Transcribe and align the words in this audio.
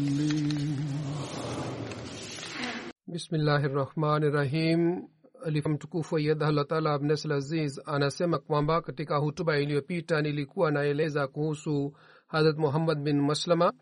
bismillahi 3.12 3.68
rahmani 3.68 4.30
rahim 4.30 5.02
alifa 5.44 5.68
mtukufu 5.70 6.16
aiyadhallah 6.16 6.66
taala 6.66 6.92
abnesl 6.94 7.32
aziz 7.32 7.80
anasema 7.86 8.38
kwamba 8.38 8.80
katika 8.80 9.16
hutuba 9.16 9.58
iliyopita 9.58 10.22
nilikuwa 10.22 10.70
naeleza 10.70 11.26
kuhusu 11.28 11.92
hadrat 12.26 12.56
muhammad 12.58 12.98
bin 12.98 13.20
maslama 13.20 13.72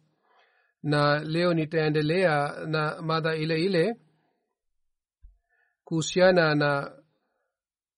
na 0.83 1.19
leo 1.19 1.55
nitaendelea 1.55 2.67
na 2.67 3.03
madha 3.03 3.37
ile 3.37 3.61
ile 3.65 3.97
kuhusiana 5.85 6.55
na 6.55 6.93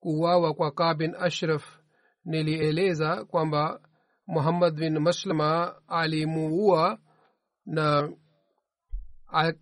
kuwawa 0.00 0.54
kwa 0.54 0.70
ka 0.70 0.94
bin 0.94 1.14
ashraf. 1.18 1.78
Nilieleza 2.24 3.24
kwamba 3.24 3.80
muhammad 4.26 4.74
bin 4.74 4.98
maslama 4.98 5.74
alimuua 5.88 6.98
na 7.66 8.12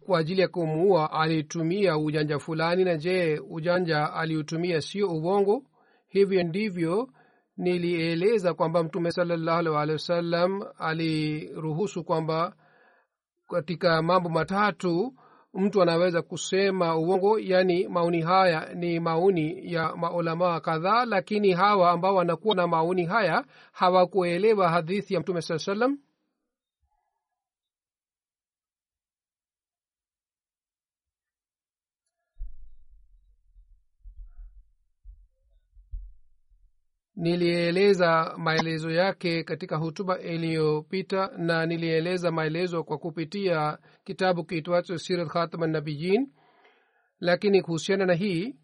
kwa 0.00 0.18
ajili 0.18 0.40
ya 0.40 0.48
kumuua 0.48 1.12
alitumia 1.12 1.98
ujanja 1.98 2.38
fulani 2.38 2.84
na 2.84 2.96
je 2.96 3.38
ujanja 3.50 4.12
aliutumia 4.12 4.80
sio 4.80 5.08
uongo? 5.08 5.64
Hivyo 6.08 6.42
ndivyo 6.42 7.10
nilieleza 7.56 8.54
kwamba 8.54 8.82
mtume 8.82 9.12
salallahu 9.12 9.58
alehi 9.78 9.92
wasallam 9.92 10.62
aliruhusu 10.78 12.04
kwamba 12.04 12.56
katika 13.50 14.02
mambo 14.02 14.28
matatu 14.28 15.14
mtu 15.54 15.82
anaweza 15.82 16.22
kusema 16.22 16.96
uongo 16.96 17.38
yaani 17.38 17.88
maoni 17.88 18.20
haya 18.22 18.74
ni 18.74 19.00
maoni 19.00 19.72
ya 19.72 19.96
maulamaa 19.96 20.60
kadhaa 20.60 21.04
lakini 21.04 21.52
hawa 21.52 21.90
ambao 21.90 22.14
wanakuwa 22.14 22.54
na 22.54 22.66
maoni 22.66 23.04
haya 23.04 23.44
hawakuelewa 23.72 24.68
hadithi 24.68 25.14
ya 25.14 25.20
mtume 25.20 25.42
saa 25.42 25.58
salam 25.58 25.98
nilieleza 37.20 38.34
maelezo 38.38 38.90
yake 38.90 39.44
katika 39.44 39.76
hutuba 39.76 40.18
iliyopita 40.18 41.30
na 41.38 41.66
nilieleza 41.66 42.30
maelezo 42.30 42.84
kwa 42.84 42.98
kupitia 42.98 43.78
kitabu 44.04 44.44
kiitwacho 44.44 44.98
sirat 44.98 45.28
khatama 45.28 45.66
nabiyin 45.66 46.32
lakini 47.20 47.62
kuhusiana 47.62 48.06
na 48.06 48.14
hii 48.14 48.56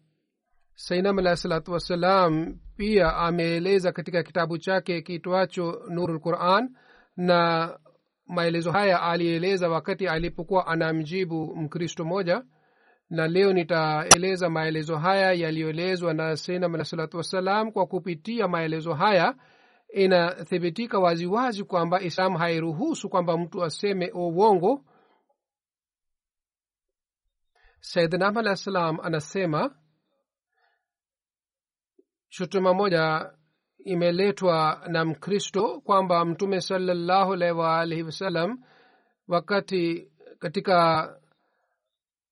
sainam 0.73 1.19
alahi 1.19 1.37
salatu 1.37 1.71
wassalam 1.71 2.57
pia 2.77 3.15
ameeleza 3.15 3.91
katika 3.91 4.23
kitabu 4.23 4.57
chake 4.57 5.01
kiitwacho 5.01 5.81
nurul 5.89 6.19
quran 6.19 6.69
na 7.17 7.71
maelezo 8.27 8.71
haya 8.71 9.01
alieleza 9.01 9.69
wakati 9.69 10.07
alipokuwa 10.07 10.67
anamjibu 10.67 11.55
mkristo 11.55 12.05
moja 12.05 12.43
na 13.09 13.27
leo 13.27 13.53
nitaeleza 13.53 14.49
maelezo 14.49 14.97
haya 14.97 15.33
yaliyoelezwa 15.33 16.13
na 16.13 16.37
alah 16.47 16.85
salatu 16.85 17.17
wassalam 17.17 17.71
kwa 17.71 17.87
kupitia 17.87 18.47
maelezo 18.47 18.93
haya. 18.93 19.35
Inathibitika 19.93 20.99
waziwazi 20.99 21.63
kwamba 21.63 22.01
islam 22.01 22.35
hairuhusu 22.35 23.09
kwamba 23.09 23.37
mtu 23.37 23.63
aseme 23.63 24.11
uongo. 24.11 24.85
Saidnam 27.79 28.37
alah 28.37 28.57
anasema 29.03 29.75
shutuma 32.29 32.73
moja 32.73 33.31
imeletwa 33.77 34.83
na 34.87 35.05
mkristo 35.05 35.81
kwamba 35.81 36.25
mtume 36.25 36.61
salallahu 36.61 37.33
alaihi 37.33 37.55
waalihi 37.59 38.03
wasallam 38.03 38.63
wakati 39.27 40.11
katika 40.39 41.09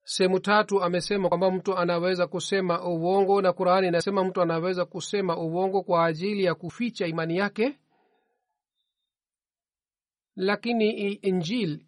sehemu 0.08 0.40
tatu 0.40 0.84
amesema 0.84 1.30
kwamba 1.30 1.52
mtu 1.52 1.78
anaweza 1.78 2.28
kusema 2.28 2.84
uongo 2.88 3.42
na 3.42 3.54
qurani 3.54 3.88
inasema 3.88 4.24
mtu 4.24 4.42
anaweza 4.42 4.86
kusema 4.86 5.38
uongo 5.38 5.84
kwa 5.84 6.06
ajili 6.06 6.44
ya 6.44 6.56
kuficha 6.56 7.08
imani 7.08 7.38
yake. 7.38 7.80
Lakini 10.36 10.90
injil 11.14 11.86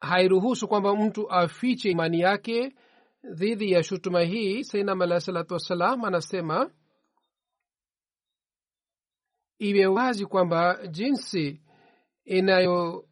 hairuhusu 0.00 0.68
kwamba 0.68 0.96
mtu 0.96 1.30
afiche 1.30 1.90
imani 1.90 2.20
yake 2.20 2.74
dhidi 3.32 3.72
ya 3.72 3.82
shutuma 3.82 4.20
hii. 4.20 4.64
Sainam 4.64 5.02
alahi 5.02 5.20
salatu 5.20 5.54
wassalam 5.54 6.04
anasema 6.04 6.70
iwe 9.58 9.86
wazi 9.86 10.26
kwamba 10.26 10.86
jinsi 10.86 11.60
inayo 12.24 13.08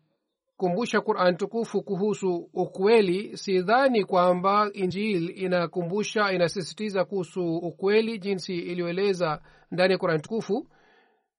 kumbusha 0.63 1.01
quran 1.01 1.37
tukufu 1.37 1.83
kuhusu 1.83 2.51
ukweli 2.55 3.37
sidhani 3.37 4.05
kwamba 4.05 4.71
injil 4.73 5.43
inakumbusha 5.43 6.33
inasisitiza 6.33 7.05
kuhusu 7.05 7.57
ukweli 7.57 8.19
jinsi 8.19 8.59
iliyoeleza 8.59 9.41
ndani 9.71 9.93
ya 9.93 9.99
quran 9.99 10.21
tukufu. 10.21 10.69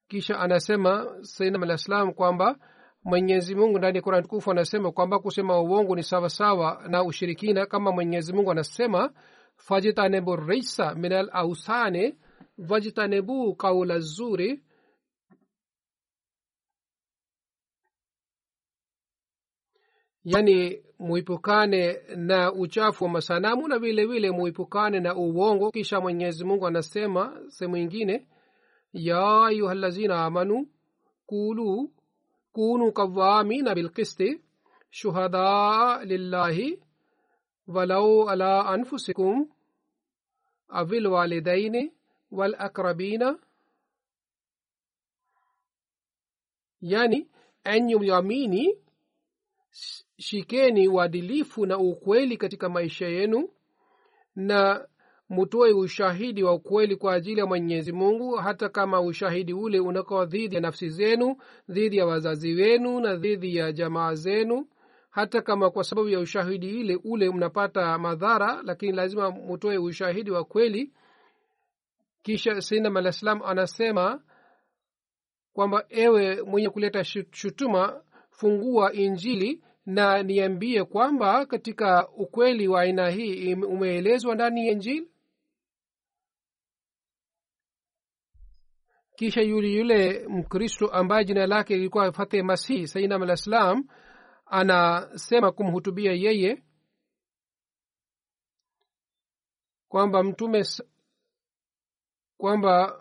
Kisha 0.08 0.40
anasema 0.40 1.08
sainam 1.22 1.64
alah 1.64 1.78
salam 1.78 2.14
kwamba 2.14 2.56
mwenyezi 3.04 3.56
mungu 3.56 3.78
ndani 3.78 3.96
ya 3.98 4.02
quran 4.02 4.24
tukufu 4.24 4.52
anasema 4.52 4.92
kwamba 4.92 5.20
kusema 5.20 5.62
uongo 5.62 5.96
ni 5.96 6.04
sawasawa 6.04 6.84
na 6.88 7.04
ushirikina 7.04 7.66
kama 7.66 7.92
mwenyezi 7.92 8.34
mungu 8.34 8.52
anasema 8.52 9.12
fajtanebu 9.56 10.36
risa 10.36 10.96
min 10.96 11.14
al 11.14 11.30
ausane 11.34 12.16
wajtanebu 12.70 13.56
kaula 13.56 14.00
zuri 14.00 14.64
yani 20.24 20.84
muipukane 21.00 21.94
na 22.16 22.54
uchafu 22.54 23.04
wa 23.04 23.10
masanamu 23.10 23.68
na 23.68 23.80
vile 23.80 24.06
vile 24.06 24.32
muipukane 24.32 25.00
na 25.00 25.16
uongo. 25.16 25.72
Kisha 25.72 26.02
mwenyezi 26.02 26.44
mungu 26.46 26.68
anasema 26.68 27.42
sehemu 27.48 27.78
ingine 27.78 28.28
ya 28.94 29.46
ayuha 29.46 29.74
lazina 29.74 30.26
amanu 30.26 30.68
kulu 31.26 31.92
kunu 32.52 32.92
kawamina 32.92 33.76
bilkisti 33.76 34.42
shuhadaa 34.90 36.04
lillahi 36.06 36.80
walau 37.68 38.30
ala 38.30 38.66
anfusikum 38.66 39.50
awil 40.70 41.08
walidaini 41.08 41.92
yani 46.82 47.28
enyi 47.64 47.96
mliamini 47.96 48.83
shikeni 50.18 50.88
uadilifu 50.88 51.66
na 51.66 51.78
ukweli 51.78 52.38
katika 52.38 52.70
maisha 52.70 53.08
yenu 53.08 53.50
na 54.36 54.88
mutoe 55.30 55.72
ushahidi 55.74 56.44
wa 56.44 56.54
ukweli 56.54 56.96
kwa 56.96 57.14
ajili 57.14 57.40
ya 57.40 57.46
mwenyezi 57.46 57.92
mungu 57.92 58.36
hata 58.36 58.70
kama 58.70 59.02
ushahidi 59.02 59.54
ule 59.54 59.80
unakuwa 59.80 60.26
dhidi 60.26 60.56
ya 60.56 60.62
nafsi 60.62 60.90
zenu 60.90 61.36
dhidi 61.70 61.98
ya 61.98 62.06
wazazi 62.06 62.54
wenu 62.54 63.00
na 63.00 63.16
dhidi 63.16 63.56
ya 63.56 63.72
jamaa 63.72 64.14
zenu. 64.14 64.68
Hata 65.10 65.42
kama 65.42 65.70
kwa 65.72 65.84
sababu 65.84 66.10
ya 66.10 66.20
ushahidi 66.20 66.80
ile 66.80 67.00
ule 67.04 67.30
mnapata 67.30 67.98
madhara 67.98 68.62
lakini 68.64 68.92
lazima 68.92 69.32
mutoe 69.32 69.78
ushahidi 69.78 70.32
wa 70.32 70.44
kweli. 70.44 70.92
Kisha 72.24 72.62
sinam 72.62 72.98
alah 72.98 73.14
salam 73.14 73.42
anasema 73.46 74.22
kwamba 75.54 75.86
ewe 75.90 76.42
mwenye 76.42 76.70
kuleta 76.70 77.04
shutuma 77.32 78.02
fungua 78.34 78.94
injili 78.94 79.64
na 79.86 80.24
niambie 80.24 80.84
kwamba 80.84 81.46
katika 81.46 82.10
ukweli 82.10 82.68
wa 82.68 82.82
aina 82.82 83.10
hii 83.10 83.54
umeelezwa 83.54 84.36
ndani 84.36 84.68
ya 84.68 84.72
injili? 84.72 85.10
Kisha 89.16 89.42
yule 89.42 89.74
yule 89.74 90.28
mkristo 90.28 90.88
ambaye 90.88 91.26
jina 91.26 91.48
lake 91.48 91.76
lilikuwa 91.76 92.12
fateh 92.12 92.44
masihi 92.44 92.88
sainam 92.88 93.22
alah 93.24 93.78
anasema 94.46 95.52
kumhutubia 95.52 96.12
yeye 96.12 96.64
kwamba 99.88 100.24
mtume 100.24 100.64
kwamba 102.38 103.00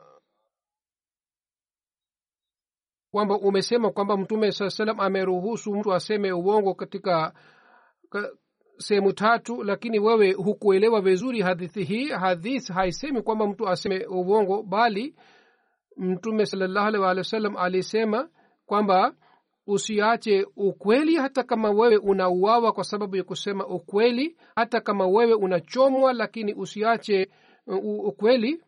kwamba 3.12 3.38
umesema 3.38 3.90
kwamba 3.90 4.16
mtume 4.16 4.52
saa 4.52 4.70
salam 4.70 5.00
ameruhusu 5.00 5.74
mtu 5.74 5.92
aseme 5.94 6.32
uongo 6.32 6.74
katika 6.74 7.32
sehemu 8.78 9.12
tatu 9.12 9.62
lakini 9.62 9.98
wewe 9.98 10.32
hukuelewa 10.32 11.00
vizuri 11.00 11.40
hadithi 11.42 11.84
hii. 11.84 12.08
Hadith 12.08 12.68
haisemi 12.70 13.22
kwamba 13.22 13.46
mtu 13.46 13.68
aseme 13.68 14.06
uongo 14.06 14.62
bali 14.62 15.14
mtume 15.96 16.46
salallahu 16.46 16.86
alih 16.86 17.00
walih 17.00 17.54
wa 17.54 17.62
alisema 17.62 18.28
kwamba 18.66 19.14
usiache 19.66 20.46
ukweli 20.56 21.16
hata 21.16 21.42
kama 21.42 21.70
wewe 21.70 21.96
unauawa 21.96 22.72
kwa 22.72 22.84
sababu 22.84 23.16
ya 23.16 23.24
kusema 23.24 23.66
ukweli. 23.66 24.36
Hata 24.56 24.80
kama 24.80 25.06
wewe 25.06 25.34
unachomwa 25.34 26.12
lakini 26.12 26.54
usiache 26.54 27.30
ukweli 28.04 28.62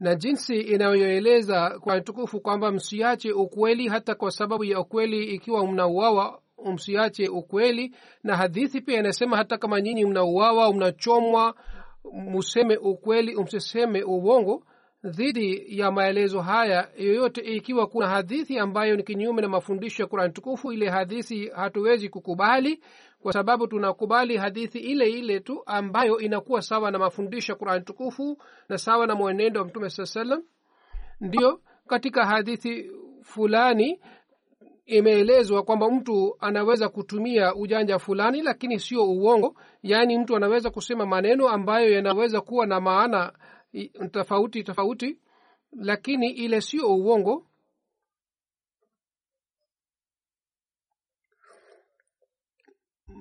na 0.00 0.14
jinsi 0.14 0.60
inayoeleza 0.60 1.78
kwa 1.80 2.00
tukufu 2.00 2.40
kwamba 2.40 2.72
msiache 2.72 3.32
ukweli 3.32 3.88
hata 3.88 4.14
kwa 4.14 4.30
sababu 4.30 4.64
ya 4.64 4.80
ukweli 4.80 5.24
ikiwa 5.24 5.66
mnauawa 5.66 6.40
msiache 6.72 7.28
ukweli. 7.28 7.94
Na 8.24 8.36
hadithi 8.36 8.80
pia 8.80 8.98
inasema 8.98 9.36
hata 9.36 9.58
kama 9.58 9.80
nyinyi 9.80 10.04
mnauawa 10.04 10.74
mnachomwa 10.74 11.54
museme 12.12 12.76
ukweli 12.76 13.36
msiseme 13.42 14.02
uongo. 14.02 14.62
Dhidi 15.04 15.78
ya 15.78 15.90
maelezo 15.90 16.40
haya 16.40 16.88
yoyote 16.98 17.40
ikiwa 17.40 17.86
kuna 17.86 18.08
hadithi 18.08 18.58
ambayo 18.58 18.96
ni 18.96 19.02
kinyume 19.02 19.42
na 19.42 19.48
mafundisho 19.48 20.02
ya 20.02 20.06
kurani 20.06 20.32
tukufu 20.32 20.72
ile 20.72 20.88
hadithi 20.88 21.48
hatuwezi 21.48 22.08
kukubali 22.08 22.80
kwa 23.22 23.32
sababu 23.32 23.66
tunakubali 23.66 24.36
hadithi 24.36 24.78
ile 24.78 25.10
ile 25.10 25.40
tu 25.40 25.62
ambayo 25.66 26.18
inakuwa 26.20 26.62
sawa 26.62 26.90
na 26.90 26.98
mafundisho 26.98 27.52
ya 27.52 27.58
kurani 27.58 27.84
tukufu 27.84 28.38
na 28.68 28.78
sawa 28.78 29.06
na 29.06 29.14
mwenendo 29.14 29.60
wa 29.60 29.66
mtume 29.66 29.90
saa 29.90 30.06
salam 30.06 30.42
ndio 31.20 31.60
katika 31.86 32.26
hadithi 32.26 32.90
fulani 33.22 34.00
imeelezwa 34.86 35.62
kwamba 35.62 35.90
mtu 35.90 36.36
anaweza 36.40 36.88
kutumia 36.88 37.54
ujanja 37.54 37.98
fulani 37.98 38.42
lakini 38.42 38.78
sio 38.80 39.04
uongo. 39.04 39.56
Yaani 39.82 40.18
mtu 40.18 40.36
anaweza 40.36 40.70
kusema 40.70 41.06
maneno 41.06 41.48
ambayo 41.48 41.92
yanaweza 41.92 42.40
kuwa 42.40 42.66
na 42.66 42.80
maana 42.80 43.32
tofauti 44.10 44.62
tofauti 44.64 45.18
lakini 45.72 46.30
ile 46.30 46.60
sio 46.60 46.88
uongo 46.96 47.46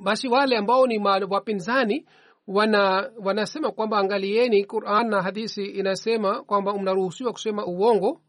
basi 0.04 0.28
wale 0.28 0.58
ambao 0.58 0.88
ni 0.88 1.00
wapinzani 1.30 2.06
wana 2.48 3.12
wanasema 3.24 3.72
kwamba 3.72 3.98
angalieni 3.98 4.66
quran 4.66 5.10
na 5.10 5.22
hadisi 5.22 5.66
inasema 5.66 6.44
kwamba 6.44 6.74
mnaruhusiwa 6.78 7.32
kusema 7.32 7.66
uongo. 7.66 8.22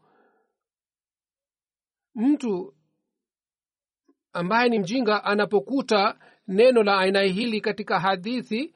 Mtu 2.15 2.73
ambaye 4.33 4.69
ni 4.69 4.79
mjinga 4.79 5.23
anapokuta 5.23 6.19
neno 6.47 6.83
la 6.83 6.97
aina 6.97 7.21
hili 7.21 7.61
katika 7.61 7.99
hadithi 7.99 8.73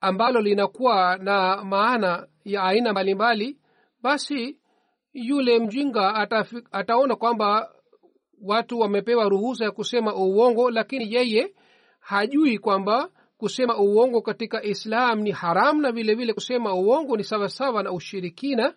ambalo 0.00 0.40
linakuwa 0.40 1.16
na 1.16 1.64
maana 1.64 2.28
ya 2.44 2.62
aina 2.62 2.92
mbalimbali 2.92 3.58
basi 4.02 4.58
yule 5.12 5.58
mjinga 5.58 6.14
atafi, 6.14 6.62
ataona 6.72 7.16
kwamba 7.16 7.72
watu 8.42 8.78
wamepewa 8.78 9.28
ruhusa 9.28 9.64
ya 9.64 9.70
kusema 9.70 10.14
uongo 10.14 10.70
lakini 10.70 11.14
yeye 11.14 11.54
hajui 12.06 12.58
kwamba 12.58 13.10
kusema 13.38 13.76
uongo 13.78 14.22
katika 14.22 14.62
islam 14.62 15.20
ni 15.20 15.30
haram 15.30 15.80
na 15.80 15.92
vile 15.92 16.14
vile 16.14 16.32
kusema 16.32 16.74
uongo 16.74 17.16
ni 17.16 17.24
sawasawa 17.24 17.82
na 17.82 17.92
ushirikina. 17.92 18.74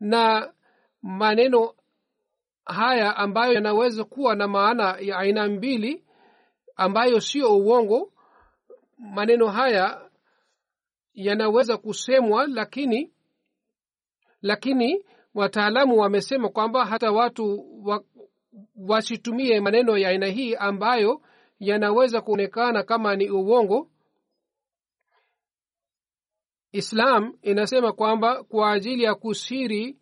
Na 0.00 0.52
maneno 1.02 1.74
haya 2.64 3.16
ambayo 3.16 3.52
yanaweza 3.52 4.04
kuwa 4.04 4.36
na 4.36 4.48
maana 4.48 4.96
ya 5.00 5.18
aina 5.18 5.48
mbili 5.48 6.04
ambayo 6.76 7.20
sio 7.20 7.56
uongo 7.56 8.12
maneno 8.98 9.46
haya 9.46 10.10
yanaweza 11.14 11.76
kusemwa 11.76 12.46
lakini 12.46 13.12
lakini 14.42 15.04
wataalamu 15.34 15.98
wamesema 15.98 16.48
kwamba 16.48 16.86
hata 16.86 17.12
watu 17.12 17.66
wa, 17.84 18.04
wasitumie 18.76 19.60
maneno 19.60 19.98
ya 19.98 20.08
aina 20.08 20.26
hii 20.26 20.54
ambayo 20.54 21.22
yanaweza 21.58 22.20
kuonekana 22.20 22.82
kama 22.82 23.16
ni 23.16 23.30
uongo. 23.30 23.90
Islam 26.72 27.32
inasema 27.42 27.92
kwamba 27.92 28.42
kwa 28.42 28.72
ajili 28.72 29.02
ya 29.02 29.14
kusiri 29.14 29.98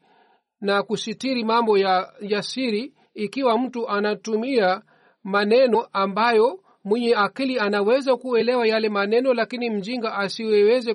na 0.60 0.82
kusitiri 0.82 1.44
mambo 1.44 1.78
ya, 1.78 2.12
ya 2.20 2.42
siri 2.42 2.94
ikiwa 3.14 3.58
mtu 3.58 3.88
anatumia 3.88 4.82
maneno 5.24 5.88
ambayo 5.92 6.60
mwenye 6.84 7.14
akili 7.14 7.58
anaweza 7.58 8.16
kuelewa 8.16 8.66
yale 8.66 8.88
maneno 8.88 9.34
lakini 9.34 9.70
mjinga 9.70 10.14
asiweze 10.14 10.94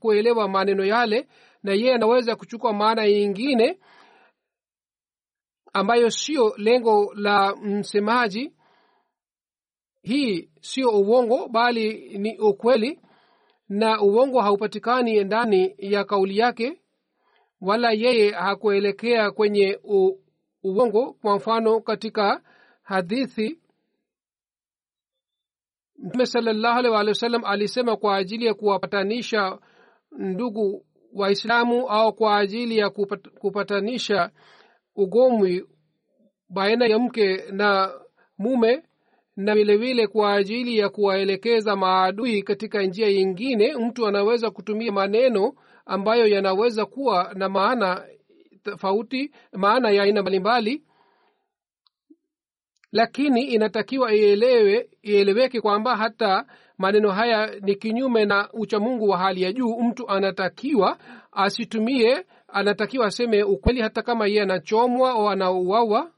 kuelewa 0.00 0.48
maneno 0.48 0.84
yale 0.84 1.28
na 1.62 1.72
yeye 1.72 1.94
anaweza 1.94 2.36
kuchukua 2.36 2.72
maana 2.72 3.04
yingine 3.04 3.78
ambayo 5.72 6.10
sio 6.10 6.54
lengo 6.56 7.12
la 7.14 7.56
msemaji. 7.56 8.52
Hii 10.02 10.50
sio 10.60 10.90
uongo 10.90 11.48
bali 11.48 12.18
ni 12.18 12.38
ukweli 12.38 13.00
na 13.68 14.00
uongo 14.02 14.40
haupatikani 14.40 15.24
ndani 15.24 15.74
ya 15.78 16.04
kauli 16.04 16.38
yake 16.38 16.82
wala 17.60 17.92
yeye 17.92 18.30
hakuelekea 18.30 19.30
kwenye 19.30 19.78
u, 19.84 20.18
uongo. 20.64 21.12
Kwa 21.12 21.36
mfano 21.36 21.80
katika 21.80 22.42
hadithi 22.82 23.58
mtume 25.98 26.26
salallahu 26.26 26.78
alih 26.78 26.92
walih 26.92 27.08
wa 27.08 27.14
sallam 27.14 27.44
alisema 27.44 27.96
kwa 27.96 28.16
ajili 28.16 28.46
ya 28.46 28.54
kuwapatanisha 28.54 29.58
ndugu 30.18 30.86
waislamu 31.14 31.88
au 31.88 32.12
kwa 32.12 32.36
ajili 32.38 32.78
ya 32.78 32.90
kupat, 32.90 33.28
kupatanisha 33.28 34.30
ugomwi 34.96 35.64
baina 36.48 36.86
ya 36.86 36.98
mke 36.98 37.36
na 37.50 37.92
mume 38.38 38.82
na 39.36 39.54
vilevile 39.54 40.06
kwa 40.06 40.32
ajili 40.34 40.78
ya 40.78 40.88
kuwaelekeza 40.88 41.76
maadui 41.76 42.42
katika 42.42 42.82
njia 42.82 43.08
yingine 43.08 43.76
mtu 43.76 44.06
anaweza 44.06 44.50
kutumia 44.50 44.92
maneno 44.92 45.54
ambayo 45.86 46.26
yanaweza 46.26 46.86
kuwa 46.86 47.32
na 47.34 47.48
maana 47.48 48.06
tofauti 48.62 49.30
maana 49.52 49.90
ya 49.90 50.02
aina 50.02 50.22
mbalimbali 50.22 50.82
lakini 52.92 53.42
inatakiwa 53.42 54.14
ielewe 54.14 54.90
ieleweke 55.02 55.60
kwamba 55.60 55.96
hata 55.96 56.46
maneno 56.78 57.10
haya 57.10 57.60
ni 57.60 57.74
kinyume 57.74 58.24
na 58.24 58.48
uchamungu 58.52 59.08
wa 59.08 59.18
hali 59.18 59.42
ya 59.42 59.52
juu. 59.52 59.76
Mtu 59.82 60.08
anatakiwa 60.08 60.98
asitumie 61.32 62.24
anatakiwa 62.52 63.06
aseme 63.06 63.42
ukweli 63.42 63.80
hata 63.80 64.02
kama 64.02 64.26
yeye 64.26 64.42
anachomwa 64.42 65.10
au 65.10 65.28
anauawa. 65.28 66.10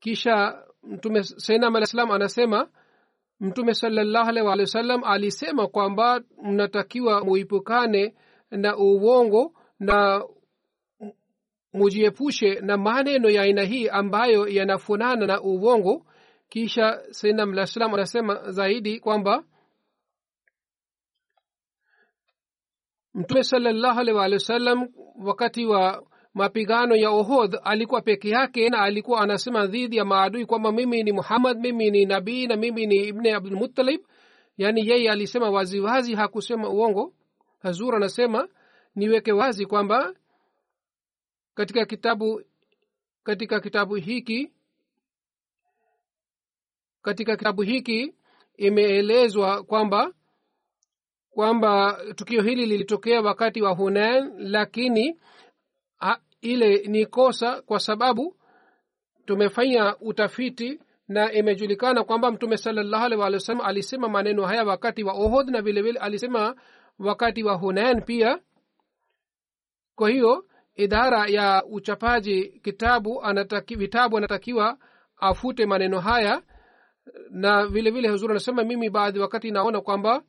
Kisha 0.00 0.62
mtume 0.82 1.22
sainam 1.22 1.76
alah 1.76 1.86
salam 1.88 2.10
anasema 2.10 2.68
mtume 3.40 3.74
salallahu 3.74 4.28
alaihi 4.28 4.46
waalihi 4.48 4.62
wasallam 4.66 5.04
alisema 5.04 5.66
kwamba 5.66 6.20
mnatakiwa 6.42 7.24
muipukane 7.24 8.14
na 8.50 8.76
uongo 8.76 9.52
na 9.80 10.24
mujiepushe 11.72 12.54
na 12.60 12.76
maneno 12.76 13.30
ya 13.30 13.42
aina 13.42 13.62
hii 13.62 13.88
ambayo 13.88 14.48
yanafunana 14.48 15.26
na 15.26 15.42
uongo. 15.42 16.06
Kisha 16.48 17.00
sainam 17.10 17.52
alah 17.52 17.66
salam 17.66 17.94
anasema 17.94 18.50
zaidi 18.50 19.00
kwamba 19.00 19.44
mtume 23.14 23.44
salallahu 23.44 24.00
alaihi 24.00 24.18
waalihi 24.18 24.34
wasallam 24.34 24.88
wakati 25.24 25.66
wa 25.66 26.06
mapigano 26.34 26.96
ya 26.96 27.10
ohodh 27.10 27.54
alikuwa 27.64 28.00
peke 28.00 28.28
yake 28.28 28.68
na 28.68 28.78
alikuwa 28.80 29.20
anasema 29.20 29.66
dhidi 29.66 29.96
ya 29.96 30.04
maadui 30.04 30.46
kwamba 30.46 30.72
mimi 30.72 31.02
ni 31.02 31.12
muhammad 31.12 31.58
mimi 31.60 31.90
ni 31.90 32.04
nabii 32.06 32.46
na 32.46 32.56
mimi 32.56 32.86
ni 32.86 32.96
ibne 32.96 33.34
abdulmutalib 33.34 34.00
yaani 34.56 34.88
yeye 34.88 35.10
alisema 35.10 35.50
waziwazi 35.50 36.14
hakusema 36.14 36.68
uongo. 36.68 37.14
Hazur 37.58 37.96
anasema 37.96 38.48
niweke 38.94 39.32
wazi 39.32 39.66
kwamba 39.66 40.14
katika 41.54 41.84
kitabu 41.86 42.42
katika 43.22 43.60
kitabu 43.60 43.94
hiki 43.94 44.52
katika 47.02 47.36
kitabu 47.36 47.62
hiki 47.62 48.14
imeelezwa 48.56 49.64
kwamba 49.64 50.12
kwamba 51.34 51.98
tukio 52.14 52.42
hili 52.42 52.66
lilitokea 52.66 53.20
wakati 53.20 53.62
wa 53.62 53.70
hunan 53.74 54.32
lakini 54.38 55.20
ha, 55.98 56.20
ile 56.40 56.78
ni 56.86 57.06
kosa 57.06 57.62
kwa 57.62 57.80
sababu 57.80 58.36
tumefanya 59.24 59.96
utafiti 60.00 60.80
na 61.08 61.32
imejulikana 61.32 62.04
kwamba 62.04 62.30
mtume 62.30 62.56
salallahu 62.56 63.04
alih 63.04 63.18
walih 63.18 63.36
wasalam 63.36 63.60
alisema 63.66 64.08
maneno 64.08 64.46
haya 64.46 64.64
wakati 64.64 65.04
wa 65.04 65.12
ohod 65.12 65.48
na 65.50 65.62
vile 65.62 65.82
vile 65.82 65.98
alisema 66.00 66.54
wakati 66.98 67.42
wa 67.42 67.54
hunan 67.54 68.02
pia. 68.02 68.38
Kwa 69.94 70.10
hiyo 70.10 70.44
idara 70.74 71.26
ya 71.26 71.64
uchapaji 71.70 72.44
kitabu 72.48 73.22
anataki, 73.22 73.76
vitabu 73.76 74.18
anatakiwa 74.18 74.78
afute 75.16 75.66
maneno 75.66 76.00
haya 76.00 76.42
na 77.30 77.66
vilevile 77.66 77.90
vile 77.90 78.08
huzuri 78.08 78.30
anasema 78.30 78.64
mimi 78.64 78.90
baadhi 78.90 79.18
wakati 79.18 79.50
naona 79.50 79.80
kwamba 79.80 80.22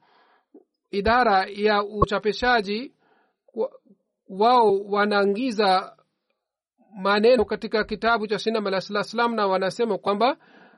idara 0.97 1.45
ya 1.49 1.83
uchapishaji 1.83 2.93
wao 4.29 4.79
wanaangiza 4.79 5.97
maneno 6.95 7.45
katika 7.45 7.83
kitabu 7.83 8.27
cha 8.27 8.39
sinam 8.39 8.67
alah 8.67 8.81
salam 8.81 9.35
na 9.35 9.47
wanasema 9.47 9.97
kwamba 9.97 10.37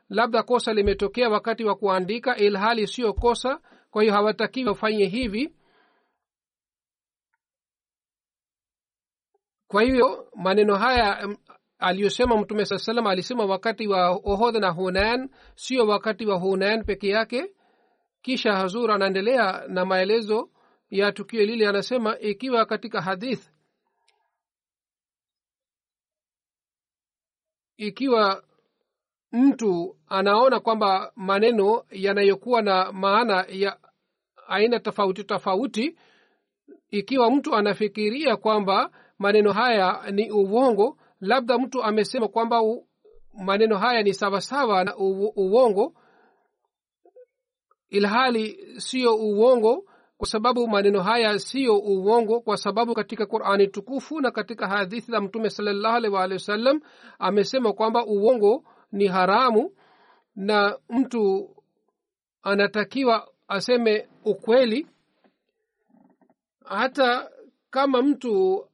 labda 0.10 0.44
kosa 0.44 0.74
limetokea 0.74 1.30
wakati 1.30 1.64
wa 1.64 1.76
kuandika 1.76 2.38
ilhali 2.38 2.88
siyo 2.88 3.14
kosa 3.14 3.60
kwa 3.92 4.02
hiyo 4.04 4.14
hawatakiwi 4.14 4.70
wafanye 4.70 5.06
hivi. 5.06 5.54
Kwa 9.68 9.84
hiyo 9.84 10.28
maneno 10.36 10.76
haya 10.76 11.36
aliyosema 11.80 12.38
mtume 12.38 12.66
saa 12.66 12.78
salam 12.78 13.08
alisema 13.08 13.46
wakati 13.46 13.88
wa 13.88 14.10
ohodh 14.10 14.56
na 14.56 14.70
hunan 14.70 15.30
sio 15.56 15.88
wakati 15.88 16.26
wa 16.26 16.36
hunan 16.40 16.84
peke 16.84 17.08
yake 17.08 17.52
kisha 18.22 18.54
hazur 18.56 18.92
anaendelea 18.92 19.64
na 19.68 19.86
maelezo 19.86 20.50
ya 20.90 21.12
tukio 21.12 21.46
lile 21.46 21.68
anasema 21.68 22.20
ikiwa 22.20 22.66
katika 22.66 23.02
hadith 23.02 23.50
ikiwa 27.78 28.44
mtu 29.32 29.98
anaona 30.08 30.60
kwamba 30.60 31.12
maneno 31.16 31.84
yanayokuwa 31.92 32.62
na 32.62 32.92
maana 32.92 33.46
ya 33.50 33.80
aina 34.48 34.80
tofauti 34.80 35.24
tofauti 35.24 35.98
ikiwa 36.90 37.32
mtu 37.32 37.56
anafikiria 37.56 38.38
kwamba 38.38 38.92
maneno 39.20 39.52
haya 39.54 40.12
ni 40.12 40.32
uongo 40.32 40.98
labda 41.22 41.58
mtu 41.58 41.84
amesema 41.84 42.28
kwamba 42.28 42.62
maneno 43.34 43.78
haya 43.78 44.04
ni 44.04 44.14
sawasawa 44.14 44.84
na 44.84 44.98
uongo 45.36 45.94
ilhali 47.90 48.74
siyo 48.82 49.16
uongo 49.16 49.86
kwa 50.18 50.28
sababu 50.28 50.68
maneno 50.68 51.02
haya 51.02 51.40
siyo 51.40 51.78
uongo 51.78 52.40
kwa 52.42 52.58
sababu 52.58 52.94
katika 52.94 53.26
qurani 53.26 53.68
tukufu 53.68 54.22
na 54.22 54.32
katika 54.32 54.68
hadithi 54.68 55.12
za 55.12 55.22
mtume 55.22 55.50
salallahu 55.50 55.96
alaihi 55.96 56.16
waalihi 56.16 56.34
wasallam 56.36 56.82
amesema 57.20 57.74
kwamba 57.74 58.06
uongo 58.06 58.64
ni 58.92 59.08
haramu 59.08 59.72
na 60.36 60.78
mtu 60.90 61.50
anatakiwa 62.44 63.28
aseme 63.48 64.08
ukweli. 64.26 64.88
Hata 66.66 67.32
kama 67.70 68.02
mtu 68.02 68.66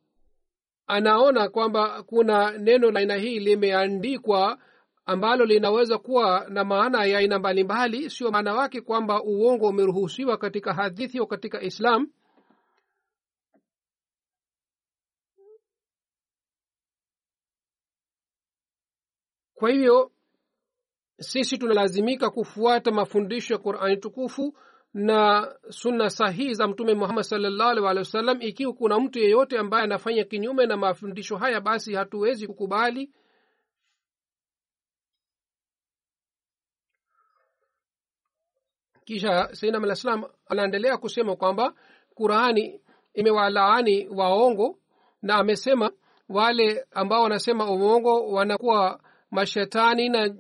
anaona 0.88 1.50
kwamba 1.50 2.04
kuna 2.04 2.58
neno 2.58 2.92
la 2.92 3.00
aina 3.00 3.16
hii 3.16 3.40
limeandikwa 3.40 4.58
ambalo 5.06 5.46
linaweza 5.46 5.98
kuwa 5.98 6.46
na 6.50 6.64
maana 6.64 7.06
ya 7.06 7.18
aina 7.18 7.40
mbalimbali 7.40 8.10
sio 8.10 8.32
maana 8.32 8.54
wake 8.54 8.82
kwamba 8.82 9.24
uongo 9.24 9.68
umeruhusiwa 9.68 10.38
katika 10.38 10.74
hadithi 10.74 11.18
au 11.18 11.28
katika 11.28 11.62
islam. 11.62 12.08
Kwa 19.54 19.70
hivyo 19.70 20.12
sisi 21.20 21.58
tunalazimika 21.58 22.30
kufuata 22.30 22.92
mafundisho 22.92 23.54
ya 23.54 23.60
qurani 23.60 23.98
tukufu 23.98 24.58
na 24.94 25.48
sunna 25.70 26.10
sahihi 26.10 26.54
za 26.54 26.68
mtume 26.68 26.94
muhammad 26.94 27.24
salllahu 27.24 27.88
alhi 27.88 27.98
wasallam. 28.00 28.42
Ikiwa 28.42 28.74
kuna 28.74 29.00
mtu 29.00 29.20
yeyote 29.20 29.58
ambaye 29.58 29.84
anafanya 29.84 30.24
kinyume 30.24 30.66
na 30.66 30.78
mafundisho 30.78 31.38
haya 31.38 31.62
basi 31.62 31.94
hatuwezi 31.94 32.48
kukubali 32.48 33.12
kisha 39.06 39.50
sainam 39.52 39.84
alah 39.84 40.24
anaendelea 40.48 40.98
kusema 40.98 41.36
kwamba 41.36 41.74
qurani 42.16 42.80
imewalaani 43.14 44.08
waongo 44.08 44.78
na 45.22 45.36
amesema 45.36 45.92
wale 46.30 46.86
ambao 46.92 47.24
wanasema 47.24 47.72
uongo 47.72 48.28
wanakuwa 48.28 49.00
mashetani 49.32 50.10
na 50.10 50.36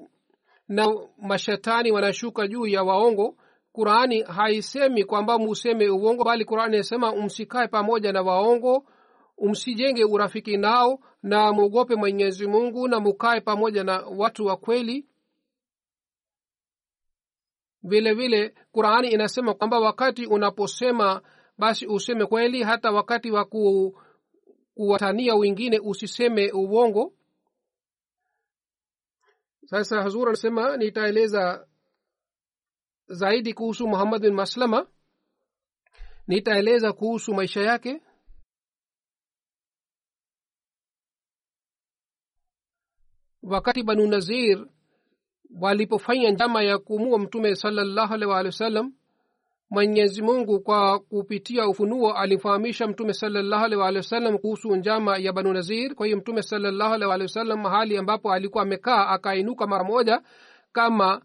na 0.67 0.93
mashetani 1.21 1.91
wanashuka 1.91 2.47
juu 2.47 2.67
ya 2.67 2.83
waongo. 2.83 3.35
Qurani 3.71 4.21
haisemi 4.21 5.03
kwamba 5.03 5.39
museme 5.39 5.89
uongo 5.89 6.23
bali 6.23 6.45
qurani 6.45 6.73
inasema 6.75 7.15
msikae 7.15 7.67
pamoja 7.67 8.11
na 8.11 8.21
waongo 8.21 8.85
msijenge 9.41 10.03
urafiki 10.05 10.57
nao 10.57 10.99
na 11.23 11.53
mwogope 11.53 11.95
mwenyezi 11.95 12.47
mungu 12.47 12.87
na 12.87 12.99
mukae 12.99 13.41
pamoja 13.41 13.83
na 13.83 14.03
watu 14.17 14.45
wa 14.45 14.57
kweli 14.57 15.05
vile 17.83 18.13
vile 18.13 18.49
qurani 18.71 19.07
inasema 19.11 19.53
kwamba 19.53 19.79
wakati 19.79 20.25
unaposema 20.25 21.21
basi 21.57 21.87
useme 21.87 22.25
kweli 22.25 22.63
hata 22.63 22.91
wakati 22.91 23.31
wa 23.31 23.45
kuwatania 24.75 25.35
wengine 25.35 25.79
usiseme 25.79 26.51
uongo. 26.51 27.13
Sasa 29.65 30.01
hazur 30.01 30.27
anasema 30.27 30.77
nitaeleza 30.77 31.67
zaidi 33.07 33.53
kuhusu 33.53 33.87
muhammad 33.87 34.21
bin 34.21 34.33
maslama. 34.33 34.87
Nitaeleza 36.27 36.93
kuhusu 36.93 37.33
maisha 37.33 37.61
yake. 37.61 38.01
Wakati 43.41 43.83
banu 43.83 44.07
nazir 44.07 44.67
walipofanya 45.61 46.31
njama 46.31 46.63
ya 46.63 46.77
kumua 46.77 47.19
mtume 47.19 47.55
salallahu 47.55 48.13
alaihi 48.13 48.31
waalihi 48.31 48.47
wasallam 48.53 48.93
mwenyezi 49.69 50.21
mungu 50.21 50.59
kwa 50.59 50.99
kupitia 50.99 51.67
ufunuo 51.67 52.13
alimfahamisha 52.13 52.87
mtume 52.87 53.13
salallahu 53.13 53.65
alaihi 53.65 53.81
waalihi 53.81 53.97
wasallam 53.97 54.37
kuhusu 54.37 54.75
njama 54.75 55.17
ya 55.17 55.33
banu 55.33 55.53
nazir. 55.53 55.95
Kwa 55.95 56.05
hiyo 56.05 56.17
mtume 56.17 56.41
salallahu 56.41 56.93
alaihi 56.93 57.09
waalihi 57.09 57.23
wasallam 57.27 57.61
mahali 57.61 57.97
ambapo 57.97 58.33
alikuwa 58.33 58.63
amekaa 58.63 59.07
akainuka 59.07 59.67
mara 59.67 59.83
moja 59.83 60.21
kama 60.71 61.21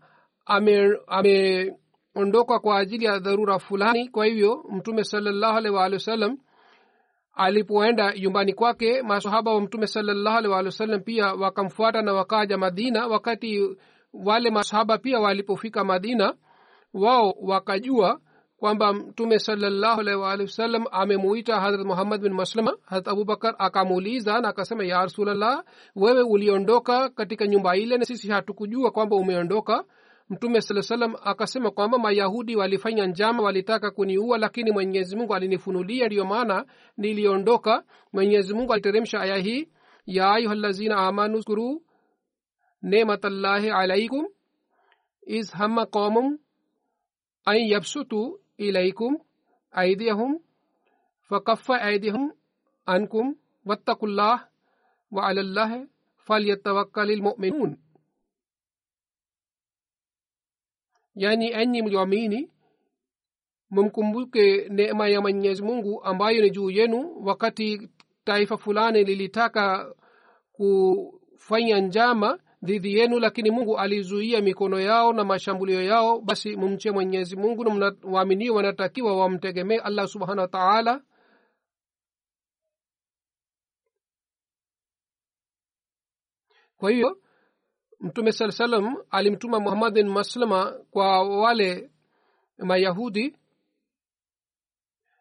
ameondoka 0.46 2.54
ame 2.54 2.60
kwa 2.62 2.78
ajili 2.78 3.04
ya 3.04 3.18
dharura 3.18 3.58
fulani. 3.58 4.08
Kwa 4.08 4.26
hivyo 4.26 4.64
mtume 4.72 5.04
salallahu 5.04 5.56
alaihi 5.58 5.76
waalihi 5.76 5.94
wasallam 5.96 6.38
alipoenda 7.34 8.14
nyumbani 8.14 8.52
kwake 8.54 9.02
masahaba 9.02 9.54
wa 9.54 9.60
mtume 9.60 9.86
salallahu 9.86 10.36
alaihi 10.36 10.48
waalihi 10.52 10.66
wasallam 10.66 11.00
pia 11.00 11.34
wakamfuata 11.34 12.02
na 12.02 12.12
wakaja 12.12 12.58
madina. 12.58 13.06
Wakati 13.06 13.76
wale 14.12 14.50
masahaba 14.50 14.98
pia 14.98 15.20
walipofika 15.20 15.84
madina 15.84 16.34
wao 16.94 17.34
wakajua 17.40 18.20
kwamba 18.58 18.92
mtume 18.92 19.38
salallahu 19.38 20.00
alaihi 20.00 20.20
waalihi 20.20 20.46
wasallam 20.46 20.84
amemuita 20.90 21.60
harat 21.60 21.80
muhammad 21.86 22.20
bin 22.20 22.32
maslama. 22.32 22.76
Harat 22.84 23.08
abubakar 23.08 23.54
akamuuliza 23.58 24.40
na 24.40 24.48
akasema 24.48 24.84
ya 24.84 24.98
rasulllah 25.02 25.64
wewe 25.96 26.22
uliondoka 26.22 27.08
katika 27.08 27.46
nyumba 27.46 27.76
ile 27.76 27.98
na 27.98 28.04
sisi 28.04 28.28
hatukujua 28.30 28.90
kwamba 28.90 29.16
umeondoka. 29.16 29.84
Mtume 30.30 30.60
saa 30.60 30.82
salam 30.82 31.14
akasema 31.24 31.70
kwamba 31.70 31.98
mayahudi 31.98 32.56
walifanya 32.56 33.06
njama 33.06 33.42
walitaka 33.42 33.90
kuniua 33.90 34.38
lakini 34.38 34.70
mwenyezi 34.70 35.16
mungu 35.16 35.34
alinifunulia 35.34 36.06
ndiyo 36.06 36.24
maana 36.24 36.64
niliondoka. 36.96 37.84
Mwenyezi 38.12 38.54
mungu 38.54 38.72
aliteremsha 38.72 39.20
aya 39.20 39.36
hii 39.36 39.68
ya 40.06 40.30
ayuha 40.32 40.54
lazina 40.54 40.96
amanu 40.96 41.42
skuru 42.82 42.90
nematallahi 42.90 43.70
alaikum 43.70 44.26
iz 45.26 45.52
hamma 45.52 45.86
qaumum 45.86 46.38
an 47.44 47.56
yabsutu 47.56 48.40
ilaikum 48.58 49.18
aidiyahum 49.70 50.40
fakaffa 51.28 51.80
aidihum 51.80 52.32
ankum 52.86 53.36
wattakullah 53.66 54.48
wa 55.10 55.26
ala 55.28 55.42
llahi 55.42 55.86
falyatawakkali 56.16 57.16
lmuminun 57.16 57.76
yaani 61.14 61.52
enyi 61.52 61.82
mlioamini 61.82 62.50
mumkumbuke 63.70 64.68
neema 64.68 65.08
ya 65.08 65.20
mwenyezi 65.20 65.62
mungu 65.62 66.04
ambayo 66.04 66.42
ni 66.42 66.50
juu 66.50 66.70
yenu 66.70 67.26
wakati 67.26 67.90
taifa 68.24 68.56
fulani 68.56 69.04
lilitaka 69.04 69.94
kufanya 70.52 71.80
njama 71.80 72.38
dhidi 72.62 72.94
yenu 72.98 73.18
lakini 73.18 73.50
mungu 73.50 73.78
alizuia 73.78 74.40
mikono 74.40 74.80
yao 74.80 75.12
na 75.12 75.24
mashambulio 75.24 75.82
yao 75.82 76.20
basi 76.20 76.56
mumche 76.56 76.90
mwenyezi 76.90 77.36
mungu 77.36 77.64
na 77.64 77.92
waaminio 78.02 78.54
wanatakiwa 78.54 79.16
wamtegemee 79.16 79.78
allah 79.78 80.08
subhanahu 80.08 80.40
wa 80.40 80.48
taala. 80.48 81.02
Kwa 86.76 86.90
hiyo 86.90 87.22
mtume 88.00 88.32
saa 88.32 88.50
salam 88.50 88.96
alimtuma 89.10 89.60
muhammad 89.60 89.94
bin 89.94 90.08
maslama 90.08 90.72
kwa 90.90 91.22
wale 91.22 91.90
mayahudi 92.58 93.36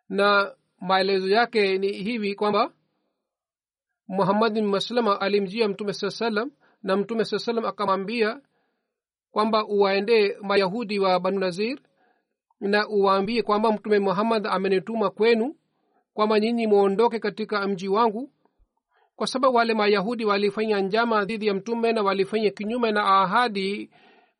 na 0.10 0.56
maelezo 0.82 1.29
yake 1.29 1.77
ni 1.77 1.91
hivi 1.91 2.36
kwamba 2.36 2.74
muhammad 4.08 4.53
bin 4.53 4.65
maslama 4.65 5.22
alimjia 5.22 5.67
mtume 5.67 5.94
saa 5.94 6.10
salam 6.10 6.51
na 6.84 6.98
mtume 6.98 7.25
saa 7.25 7.39
salam 7.39 7.65
akamwambia 7.65 8.41
kwamba 9.31 9.65
uwaendee 9.65 10.36
mayahudi 10.41 11.00
wa 11.00 11.19
banu 11.19 11.39
nazir 11.39 11.79
na 12.60 12.88
uwaambie 12.88 13.41
kwamba 13.43 13.72
mtume 13.72 14.00
muhammad 14.00 14.48
amenituma 14.48 15.10
kwenu 15.10 15.55
kwamba 16.13 16.39
nyinyi 16.39 16.67
mwondoke 16.67 17.19
katika 17.19 17.67
mji 17.67 17.88
wangu 17.88 18.31
kwa 19.15 19.27
sababu 19.27 19.55
wale 19.57 19.74
mayahudi 19.74 20.25
walifanya 20.25 20.79
njama 20.79 21.25
dhidi 21.25 21.48
ya 21.48 21.53
mtume 21.53 21.93
na 21.93 22.03
walifanya 22.03 22.50
kinyume 22.50 22.91
na 22.91 23.03
ahadi 23.22 23.89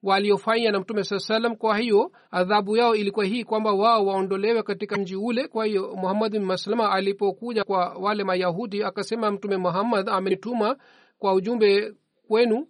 waliofanya 0.03 0.72
na 0.72 0.79
mtume 0.79 1.03
saa 1.03 1.20
salam 1.20 1.56
kwa 1.56 1.77
hiyo 1.77 2.12
adhabu 2.32 2.77
yao 2.77 2.96
ilikuwa 2.96 3.25
hii 3.25 3.44
kwamba 3.44 3.72
wao 3.74 4.06
waondolewe 4.06 4.63
katika 4.63 4.98
mji 4.98 5.15
ule. 5.15 5.48
Kwa 5.48 5.65
hiyo 5.65 5.96
muhammad 5.96 6.32
bin 6.32 6.44
maslama 6.44 6.91
alipokuja 6.91 7.63
kwa 7.63 7.94
wale 7.94 8.24
mayahudi 8.24 8.84
akasema 8.84 9.32
mtume 9.32 9.58
muhammad 9.58 10.10
amenituma 10.10 10.77
kwa 11.17 11.34
ujumbe 11.34 11.94
kwenu 12.27 12.67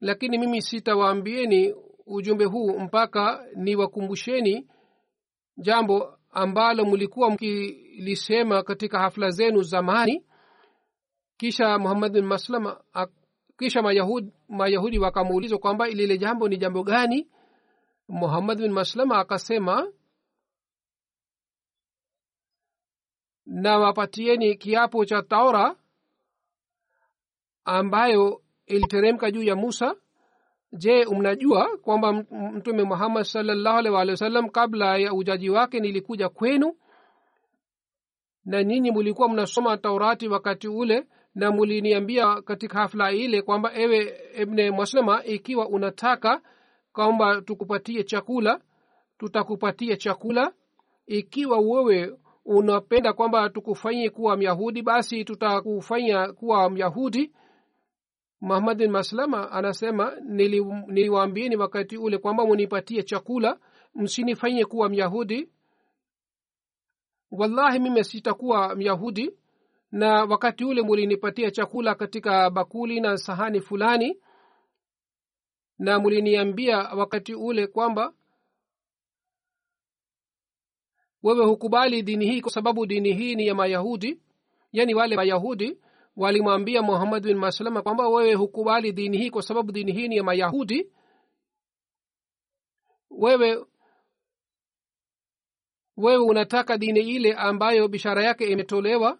lakini 0.00 0.38
mimi 0.38 0.62
sitawaambieni 0.62 1.74
ujumbe 2.06 2.44
huu 2.44 2.78
mpaka 2.78 3.46
niwakumbusheni 3.56 4.68
jambo 5.56 6.18
ambalo 6.30 6.84
mlikuwa 6.84 7.30
mkilisema 7.30 8.62
katika 8.62 8.98
hafla 8.98 9.30
zenu 9.30 9.62
zamani. 9.62 10.26
Kisha 11.36 11.78
muhammad 11.78 12.12
bin 12.12 12.24
maslam 12.24 12.76
kisha 13.58 13.82
mayahudi, 13.82 14.32
mayahudi 14.48 14.98
wakamuulizwa 14.98 15.58
kwamba 15.58 15.88
lile 15.88 16.18
jambo 16.18 16.48
ni 16.48 16.56
jambo 16.56 16.82
gani? 16.82 17.28
Muhammad 18.08 18.58
bin 18.58 18.72
maslama 18.72 19.18
akasema 19.18 19.92
na 23.46 23.78
wapatieni 23.78 24.56
kiapo 24.56 25.04
cha 25.04 25.22
taura 25.22 25.76
ambayo 27.64 28.41
iliteremka 28.66 29.30
juu 29.30 29.42
ya 29.42 29.56
musa. 29.56 29.94
Je 30.72 31.04
mnajua 31.04 31.76
kwamba 31.82 32.12
mtume 32.54 32.82
muhammad 32.84 33.24
salllahu 33.24 33.78
alih 33.78 33.92
walih 33.92 34.10
wa 34.12 34.16
sallam 34.16 34.48
kabla 34.48 34.96
ya 34.98 35.14
ujaji 35.14 35.50
wake 35.50 35.80
nilikuja 35.80 36.28
kwenu? 36.28 36.74
Na 38.44 38.64
nyinyi 38.64 38.90
mulikuwa 38.90 39.28
mnasoma 39.28 39.76
taurati 39.76 40.28
wakati 40.28 40.68
ule 40.68 41.06
na 41.34 41.50
muliniambia 41.50 42.42
katika 42.42 42.78
hafla 42.78 43.12
ile 43.12 43.42
kwamba 43.42 43.70
ewe 43.74 44.20
ibne 44.42 44.70
maslama 44.70 45.24
ikiwa 45.24 45.68
unataka 45.68 46.40
kwamba 46.92 47.42
tukupatie 47.42 48.04
chakula 48.04 48.60
tutakupatia 49.18 49.96
chakula. 49.96 50.52
Ikiwa 51.06 51.58
wewe 51.58 52.18
unapenda 52.44 53.12
kwamba 53.12 53.50
tukufanyie 53.50 54.10
kuwa 54.10 54.36
myahudi 54.36 54.82
basi 54.82 55.24
tutakufanya 55.24 56.32
kuwa 56.32 56.70
myahudi 56.70 57.32
muhammad 58.42 58.78
bin 58.78 58.90
maslama 58.90 59.50
anasema 59.52 60.16
niliwaambieni 60.20 61.48
nili 61.48 61.62
wakati 61.62 61.96
ule 61.96 62.18
kwamba 62.18 62.46
munipatie 62.46 63.02
chakula 63.02 63.58
msinifanye 63.94 64.64
kuwa 64.64 64.88
myahudi. 64.88 65.48
Wallahi 67.30 67.78
mime 67.78 68.04
sitakuwa 68.04 68.74
myahudi. 68.74 69.30
Na 69.90 70.24
wakati 70.24 70.64
ule 70.64 70.82
mulinipatia 70.82 71.50
chakula 71.50 71.94
katika 71.94 72.50
bakuli 72.50 73.00
na 73.00 73.16
sahani 73.16 73.60
fulani 73.60 74.20
na 75.78 75.98
muliniambia 75.98 76.78
wakati 76.78 77.34
ule 77.34 77.66
kwamba 77.66 78.14
wewe 81.22 81.44
hukubali 81.46 82.02
dini 82.02 82.26
hii 82.26 82.40
kwa 82.40 82.50
sababu 82.52 82.86
dini 82.86 83.12
hii 83.12 83.34
ni 83.34 83.46
ya 83.46 83.54
mayahudi 83.54 84.20
yaani 84.72 84.94
wale 84.94 85.16
mayahudi 85.16 85.78
walimwambia 86.16 86.82
muhammad 86.82 87.22
bin 87.22 87.36
maslama 87.36 87.82
kwamba 87.82 88.08
wewe 88.08 88.34
hukubali 88.34 88.92
dini 88.92 89.18
hii 89.18 89.30
kwa 89.30 89.42
sababu 89.42 89.72
dini 89.72 89.92
hii 89.92 90.08
ni 90.08 90.16
ya 90.16 90.24
mayahudi. 90.24 90.92
Wewe 93.10 93.64
wewe 95.96 96.24
unataka 96.24 96.78
dini 96.78 97.00
ile 97.00 97.32
ambayo 97.34 97.88
bishara 97.88 98.24
yake 98.24 98.44
imetolewa? 98.46 99.18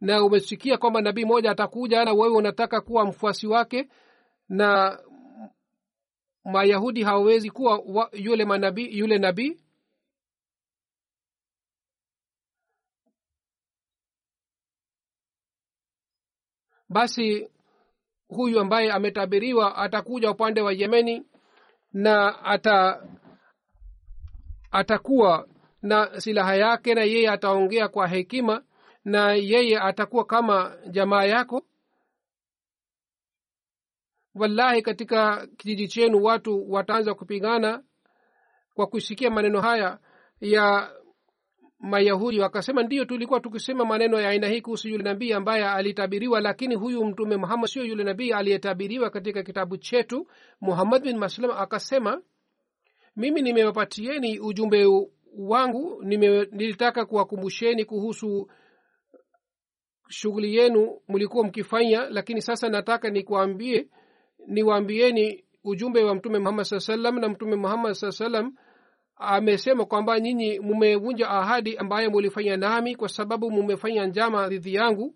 Na 0.00 0.24
umesikia 0.24 0.78
kwamba 0.78 1.00
nabii 1.00 1.24
moja 1.24 1.50
atakuja 1.50 2.04
na 2.04 2.12
wewe 2.12 2.34
unataka 2.36 2.80
kuwa 2.80 3.04
mfuasi 3.06 3.46
wake 3.46 3.88
na 4.48 4.98
mayahudi 6.44 7.02
hawawezi 7.02 7.50
kuwa 7.50 7.78
wa, 7.86 8.10
yule 8.12 8.44
manabii 8.44 8.98
yule 8.98 9.18
nabii 9.18 9.60
basi 16.88 17.48
huyu 18.28 18.60
ambaye 18.60 18.92
ametabiriwa 18.92 19.76
atakuja 19.76 20.30
upande 20.30 20.60
wa 20.60 20.72
yemeni 20.72 21.26
na 21.92 22.44
ata 22.44 23.06
atakuwa 24.70 25.48
na 25.82 26.20
silaha 26.20 26.54
yake 26.56 26.94
na 26.94 27.02
yeye 27.02 27.30
ataongea 27.30 27.88
kwa 27.88 28.08
hekima 28.08 28.62
na 29.04 29.32
yeye 29.32 29.78
atakuwa 29.80 30.24
kama 30.24 30.76
jamaa 30.90 31.24
yako. 31.24 31.62
Wallahi 34.34 34.82
katika 34.82 35.46
kijiji 35.46 35.88
chenu 35.88 36.24
watu 36.24 36.72
wataanza 36.72 37.14
kupigana 37.14 37.82
kwa 38.74 38.86
kusikia 38.86 39.30
maneno 39.30 39.60
haya 39.60 39.98
ya 40.40 40.90
mayahudi 41.80 42.40
wakasema 42.40 42.82
ndiyo 42.82 43.04
tulikuwa 43.04 43.40
tukisema 43.40 43.84
maneno 43.84 44.20
ya 44.20 44.28
aina 44.28 44.48
hii 44.48 44.60
kuhusu 44.60 44.88
yule 44.88 45.04
nabii 45.04 45.32
ambaye 45.32 45.64
alitabiriwa 45.68 46.40
lakini 46.40 46.74
huyu 46.74 47.04
mtume 47.04 47.36
muhammad 47.36 47.68
sio 47.70 47.84
yule 47.84 48.04
nabii 48.04 48.32
aliyetabiriwa 48.32 49.10
katika 49.10 49.42
kitabu 49.42 49.76
chetu. 49.76 50.26
Muhammad 50.60 51.02
bin 51.02 51.18
maslam 51.18 51.50
akasema 51.50 52.22
mimi 53.16 53.42
nimewapatieni 53.42 54.38
ujumbe 54.38 54.86
wangu 55.38 56.02
nime, 56.04 56.48
nilitaka 56.52 57.04
kuwakumbusheni 57.06 57.84
kuhusu 57.84 58.48
shughuli 60.08 60.56
yenu 60.56 61.00
mlikuwa 61.08 61.46
mkifanya 61.46 62.08
lakini 62.10 62.42
sasa 62.42 62.68
nataka 62.68 63.10
nikuambie 63.10 63.88
niwaambieni 64.46 65.44
ujumbe 65.64 66.04
wa 66.04 66.14
mtume 66.14 66.38
muhammad 66.38 66.64
saa 66.64 66.80
salam 66.80 67.18
na 67.18 67.28
mtume 67.28 67.56
muhammad 67.56 67.92
saa 67.94 68.10
salam 68.12 68.54
amesema 69.18 69.84
kwamba 69.84 70.20
nyinyi 70.20 70.58
mumevunja 70.60 71.28
ahadi 71.30 71.76
ambayo 71.76 72.10
mulifanya 72.10 72.56
nami 72.56 72.94
kwa 72.96 73.08
sababu 73.08 73.50
mumefanya 73.50 74.06
njama 74.06 74.48
dhidi 74.48 74.74
yangu. 74.74 75.14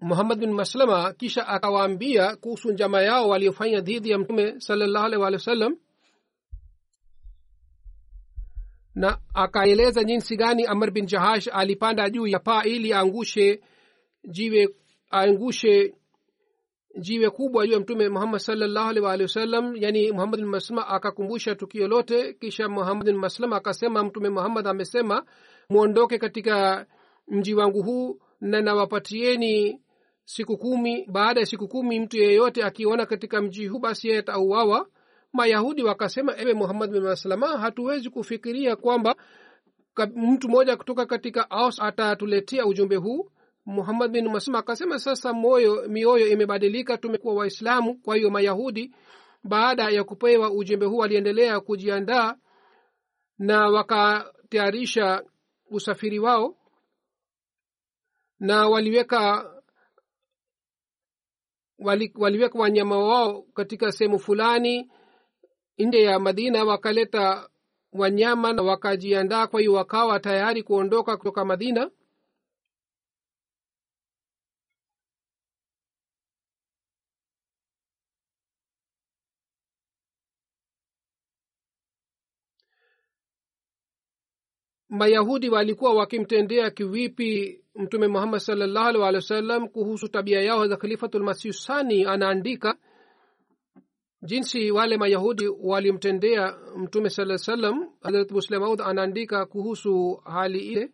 Muhammad 0.00 0.38
bin 0.38 0.52
maslama 0.52 1.12
kisha 1.12 1.48
akawaambia 1.48 2.36
kuhusu 2.36 2.72
njama 2.72 3.02
yao 3.02 3.28
waliofanya 3.28 3.80
dhidi 3.80 4.10
ya 4.10 4.18
mtume 4.18 4.60
salallahu 4.60 5.04
alaihi 5.06 5.22
waalihi 5.22 5.40
wasallam 5.40 5.76
na 8.94 9.18
akaeleza 9.34 10.04
jinsi 10.04 10.36
gani 10.36 10.66
amr 10.66 10.90
bin 10.90 11.06
jahash 11.06 11.48
alipanda 11.52 12.10
juu 12.10 12.26
ya 12.26 12.38
paa 12.38 12.62
ili 12.62 12.92
aangushe 12.94 13.60
jiwe 14.28 14.68
aangushe 15.12 15.94
jiwe 17.00 17.30
kubwa 17.30 17.66
juu 17.66 17.72
ya 17.72 17.80
mtume 17.80 18.08
muhammad 18.08 18.40
salllahu 18.40 18.88
alih 18.88 19.02
waalihi 19.02 19.22
wasallam 19.22 19.76
yani 19.76 20.12
muhammad 20.12 20.40
bin 20.40 20.48
maslama 20.48 20.88
akakumbusha 20.88 21.54
tukio 21.54 21.88
lote 21.88 22.32
kisha 22.32 22.68
muhammad 22.68 23.06
bin 23.06 23.16
maslama 23.16 23.56
akasema 23.56 24.04
mtume 24.04 24.28
muhammad 24.28 24.66
amesema 24.66 25.24
mwondoke 25.70 26.18
katika 26.18 26.86
mji 27.28 27.54
wangu 27.54 27.82
huu 27.82 28.20
na 28.40 28.60
nawapatieni 28.60 29.80
siku 30.24 30.58
kumi. 30.58 31.06
Baada 31.10 31.40
ya 31.40 31.46
siku 31.46 31.68
kumi 31.68 32.00
mtu 32.00 32.16
yeyote 32.16 32.64
akiona 32.64 33.06
katika 33.06 33.42
mji 33.42 33.66
huu 33.66 33.78
basi 33.78 34.08
yeye 34.08 34.20
atauawa. 34.20 34.88
Mayahudi 35.32 35.82
wakasema 35.82 36.38
ewe 36.38 36.54
muhammad 36.54 36.90
bin 36.90 37.02
maslama 37.02 37.58
hatuwezi 37.58 38.10
kufikiria 38.10 38.76
kwamba 38.76 39.16
mtu 40.16 40.48
mmoja 40.48 40.76
kutoka 40.76 41.06
katika 41.06 41.50
aus 41.50 41.80
atatuletea 41.82 42.66
ujumbe 42.66 42.96
huu 42.96 43.30
muhammad 43.66 44.10
bin 44.10 44.28
maslama 44.28 44.58
akasema 44.58 44.98
sasa 44.98 45.32
moyo 45.32 45.88
mioyo 45.88 46.26
imebadilika 46.28 46.98
tumekuwa 46.98 47.34
waislamu 47.34 47.98
kwa 47.98 48.16
hiyo 48.16 48.30
mayahudi 48.30 48.94
baada 49.44 49.90
ya 49.90 50.04
kupewa 50.04 50.50
ujumbe 50.50 50.86
huu 50.86 50.96
waliendelea 50.96 51.60
kujiandaa 51.60 52.36
na 53.38 53.68
wakatayarisha 53.68 55.22
usafiri 55.70 56.18
wao 56.18 56.56
na 58.40 58.68
waliweka 58.68 59.50
wali, 61.78 62.12
waliweka 62.14 62.58
wanyama 62.58 62.98
wao 62.98 63.42
katika 63.42 63.92
sehemu 63.92 64.18
fulani 64.18 64.90
nje 65.78 66.02
ya 66.02 66.18
madina 66.18 66.64
wakaleta 66.64 67.48
wanyama 67.92 68.52
na 68.52 68.62
wakajiandaa 68.62 69.46
kwa 69.46 69.60
hiyo 69.60 69.72
wakawa 69.72 70.20
tayari 70.20 70.62
kuondoka 70.62 71.16
kutoka 71.16 71.44
madina 71.44 71.90
mayahudi 84.94 85.48
walikuwa 85.50 85.94
wakimtendea 85.94 86.70
kiwipi 86.70 87.60
mtume 87.74 88.08
muhammad 88.08 88.40
salllahu 88.40 88.86
alih 88.88 89.00
walih 89.00 89.16
wa 89.18 89.22
sallam 89.22 89.68
kuhusu 89.68 90.08
tabia 90.08 90.40
yao 90.40 90.66
za 90.68 90.76
khalifatulmasih 90.76 91.52
sani? 91.52 92.04
Anaandika 92.04 92.76
jinsi 94.22 94.70
wale 94.70 94.96
mayahudi 94.96 95.48
walimtendea 95.48 96.58
mtume 96.76 97.10
saa 97.10 97.38
salam 97.38 97.88
harat 98.02 98.30
muslemaud 98.30 98.80
anaandika 98.80 99.46
kuhusu 99.46 100.14
hali 100.24 100.58
ile. 100.58 100.92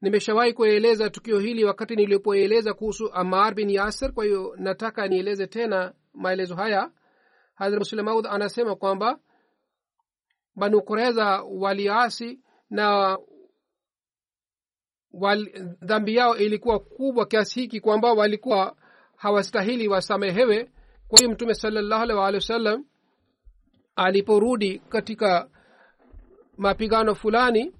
Nimeshawahi 0.00 0.52
kueleza 0.52 1.10
tukio 1.10 1.38
hili 1.38 1.64
wakati 1.64 1.96
nilipoeleza 1.96 2.74
kuhusu 2.74 3.12
amar 3.12 3.54
bin 3.54 3.70
yasir 3.70 4.12
kwa 4.12 4.24
hiyo 4.24 4.54
nataka 4.58 5.08
nieleze 5.08 5.46
tena 5.46 5.94
maelezo 6.14 6.54
haya. 6.54 6.92
Hadrat 7.54 7.78
muslemaud 7.78 8.26
anasema 8.26 8.76
kwamba 8.76 9.18
banu 10.56 10.82
kureza 10.82 11.42
waliasi 11.42 12.40
na 12.70 13.18
wal, 15.12 15.50
dhambi 15.82 16.16
yao 16.16 16.36
ilikuwa 16.36 16.78
kubwa 16.80 17.26
kiasi 17.26 17.60
hiki 17.60 17.80
kwamba 17.80 18.12
walikuwa 18.12 18.76
hawastahili 19.16 19.88
wasamehewe. 19.88 20.70
Kwa 21.08 21.18
hiyo 21.18 21.30
mtume 21.30 21.54
salallahu 21.54 22.02
alih 22.02 22.16
waalihi 22.16 22.36
wasallam 22.42 22.84
aliporudi 23.96 24.78
katika 24.78 25.48
mapigano 26.56 27.14
fulani 27.14 27.74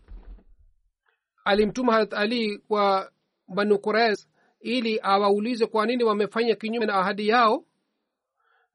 alimtuma 1.45 1.93
harat 1.93 2.15
ali 2.15 2.59
kwa 2.59 3.13
banu 3.49 3.79
kurez 3.79 4.27
ili 4.61 5.01
awaulize 5.03 5.67
kwa 5.67 5.87
nini 5.87 6.05
wamefanya 6.05 6.55
kinyume 6.55 6.87
na 6.87 6.95
ahadi 6.95 7.29
yao 7.29 7.65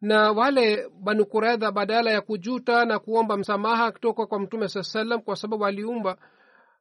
na 0.01 0.31
wale 0.31 0.89
banu 1.01 1.25
kuredha 1.25 1.71
badala 1.71 2.11
ya 2.11 2.21
kujuta 2.21 2.85
na 2.85 2.99
kuomba 2.99 3.37
msamaha 3.37 3.91
kutoka 3.91 4.25
kwa 4.25 4.39
mtume 4.39 4.67
saa 4.67 4.83
salam 4.83 5.21
kwa 5.21 5.35
sababu 5.35 5.63
waliumba 5.63 6.17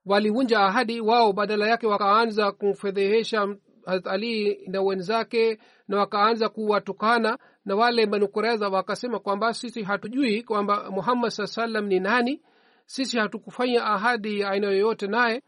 walivunja 0.07 0.61
ahadi 0.61 1.01
wao 1.01 1.33
badala 1.33 1.69
yake 1.69 1.87
wakaanza 1.87 2.53
kumfedhehesha 2.53 3.49
harat 3.89 4.07
ali 4.07 4.61
na 4.67 4.83
wenzake 4.83 5.59
na 5.89 5.99
wakaanza 5.99 6.49
kuwatukana. 6.49 7.39
Na 7.65 7.77
wale 7.77 8.07
banu 8.07 8.29
kureza 8.29 8.69
wakasema 8.69 9.19
kwamba 9.19 9.55
sisi 9.55 9.83
hatujui 9.83 10.43
kwamba 10.43 10.91
muhammad 10.91 11.31
saa 11.31 11.47
salam 11.47 11.87
ni 11.87 12.01
nani. 12.01 12.43
Sisi 12.87 13.19
hatukufanya 13.19 13.85
ahadi 13.85 14.41
ya 14.41 14.51
aina 14.51 14.67
yoyote 14.67 15.07
naye. 15.07 15.43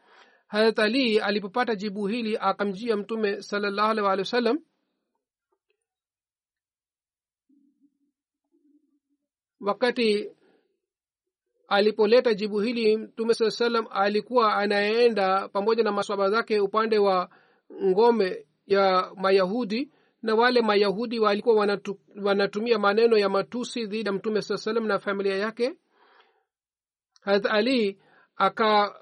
Harat 0.47 0.79
ali 0.79 1.19
alipopata 1.19 1.75
jibu 1.75 2.07
hili 2.07 2.39
akamjia 2.41 2.97
mtume 2.97 3.43
salallahu 3.43 3.91
alih 3.91 4.05
walih 4.05 4.33
wa 4.33 4.55
wakati 9.61 10.31
alipoleta 11.68 12.35
jibu 12.35 12.61
hili 12.61 12.96
mtume 12.96 13.35
saa 13.35 13.51
salam 13.51 13.87
alikuwa 13.90 14.55
anaenda 14.57 15.49
pamoja 15.49 15.83
na 15.83 15.92
maswaba 15.92 16.31
zake 16.31 16.61
upande 16.61 16.99
wa 16.99 17.31
ngome 17.85 18.46
ya 18.66 19.12
mayahudi 19.16 19.90
na 20.23 20.35
wale 20.35 20.62
mayahudi 20.62 21.18
walikuwa 21.18 21.55
wanatu, 21.57 21.99
wanatumia 22.23 22.79
maneno 22.79 23.16
ya 23.18 23.29
matusi 23.29 23.87
dhidi 23.87 24.07
ya 24.09 24.12
mtume 24.12 24.42
saa 24.42 24.57
salam 24.57 24.87
na 24.87 24.99
familia 24.99 25.37
yake. 25.37 25.75
Harat 27.20 27.46
ali 27.46 28.01
aka 28.37 29.01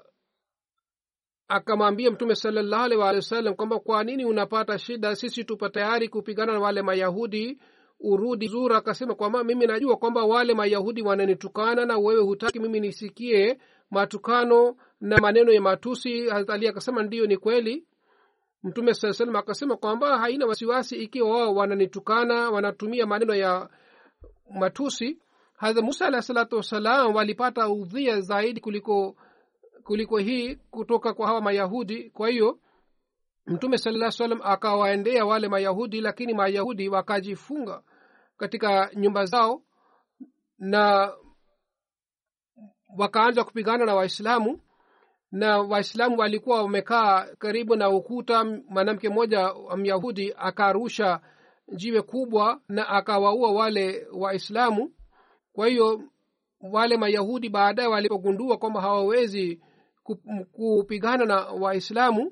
akamwambia 1.47 2.11
mtume 2.11 2.35
salallahu 2.35 2.83
alih 2.83 2.99
waalihi 2.99 3.17
wasallam 3.17 3.53
kwamba 3.55 3.79
kwa 3.79 4.03
nini 4.03 4.25
unapata 4.25 4.79
shida 4.79 5.15
sisi 5.15 5.43
tupo 5.43 5.69
tayari 5.69 6.09
kupigana 6.09 6.53
na 6.53 6.59
wale 6.59 6.81
mayahudi 6.81 7.59
urudi 7.99 8.47
zura 8.47 8.77
akasema 8.77 9.15
kwamba 9.15 9.43
mimi 9.43 9.67
najua 9.67 9.97
kwamba 9.97 10.23
wale 10.25 10.53
mayahudi 10.53 11.01
wananitukana 11.01 11.85
na 11.85 11.97
wewe 11.97 12.21
hutaki 12.23 12.59
mimi 12.59 12.79
nisikie 12.79 13.57
matukano 13.91 14.75
na 15.01 15.17
maneno 15.17 15.51
ya 15.51 15.61
matusi. 15.61 16.29
Ali 16.31 16.67
akasema 16.67 17.03
ndiyo 17.03 17.25
ni 17.27 17.37
kweli. 17.37 17.85
Mtume 18.63 18.93
saa 18.93 19.13
salam 19.13 19.35
akasema 19.35 19.77
kwamba 19.77 20.17
haina 20.19 20.45
wasiwasi 20.45 20.95
ikiwa 20.95 21.29
wao 21.29 21.55
wananitukana 21.55 22.49
wanatumia 22.49 23.05
maneno 23.05 23.35
ya 23.35 23.69
matusi. 24.59 25.17
Hadha 25.57 25.81
musa 25.81 26.07
alahi 26.07 26.23
salatu 26.23 26.55
wassalam 26.55 27.15
walipata 27.15 27.69
udhia 27.69 28.21
zaidi 28.21 28.61
kuliko 28.61 29.15
kuliko 29.83 30.17
hii 30.17 30.55
kutoka 30.55 31.13
kwa 31.13 31.27
hawa 31.27 31.41
mayahudi. 31.41 32.09
Kwa 32.09 32.29
hiyo 32.29 32.59
mtume 33.45 33.77
salaa 33.77 34.11
salam 34.11 34.39
akawaendea 34.43 35.25
wale 35.25 35.47
mayahudi 35.47 36.01
lakini 36.01 36.33
mayahudi 36.33 36.89
wakajifunga 36.89 37.81
katika 38.37 38.91
nyumba 38.95 39.25
zao 39.25 39.61
na 40.59 41.13
wakaanza 42.97 43.43
kupigana 43.43 43.85
na 43.85 43.95
waislamu. 43.95 44.59
Na 45.31 45.57
waislamu 45.57 46.17
walikuwa 46.19 46.61
wamekaa 46.61 47.27
karibu 47.39 47.75
na 47.75 47.89
ukuta 47.89 48.43
mwanamke 48.43 49.09
mmoja 49.09 49.53
myahudi 49.77 50.33
akarusha 50.37 51.19
jiwe 51.75 52.01
kubwa 52.01 52.61
na 52.67 52.89
akawaua 52.89 53.51
wale 53.51 54.07
waislamu. 54.13 54.91
Kwa 55.53 55.67
hiyo 55.67 56.01
wale 56.61 56.97
mayahudi 56.97 57.49
baadaye 57.49 57.87
walipogundua 57.89 58.57
kwamba 58.57 58.81
hawawezi 58.81 59.61
kupigana 60.51 61.25
na 61.25 61.35
waislamu 61.45 62.31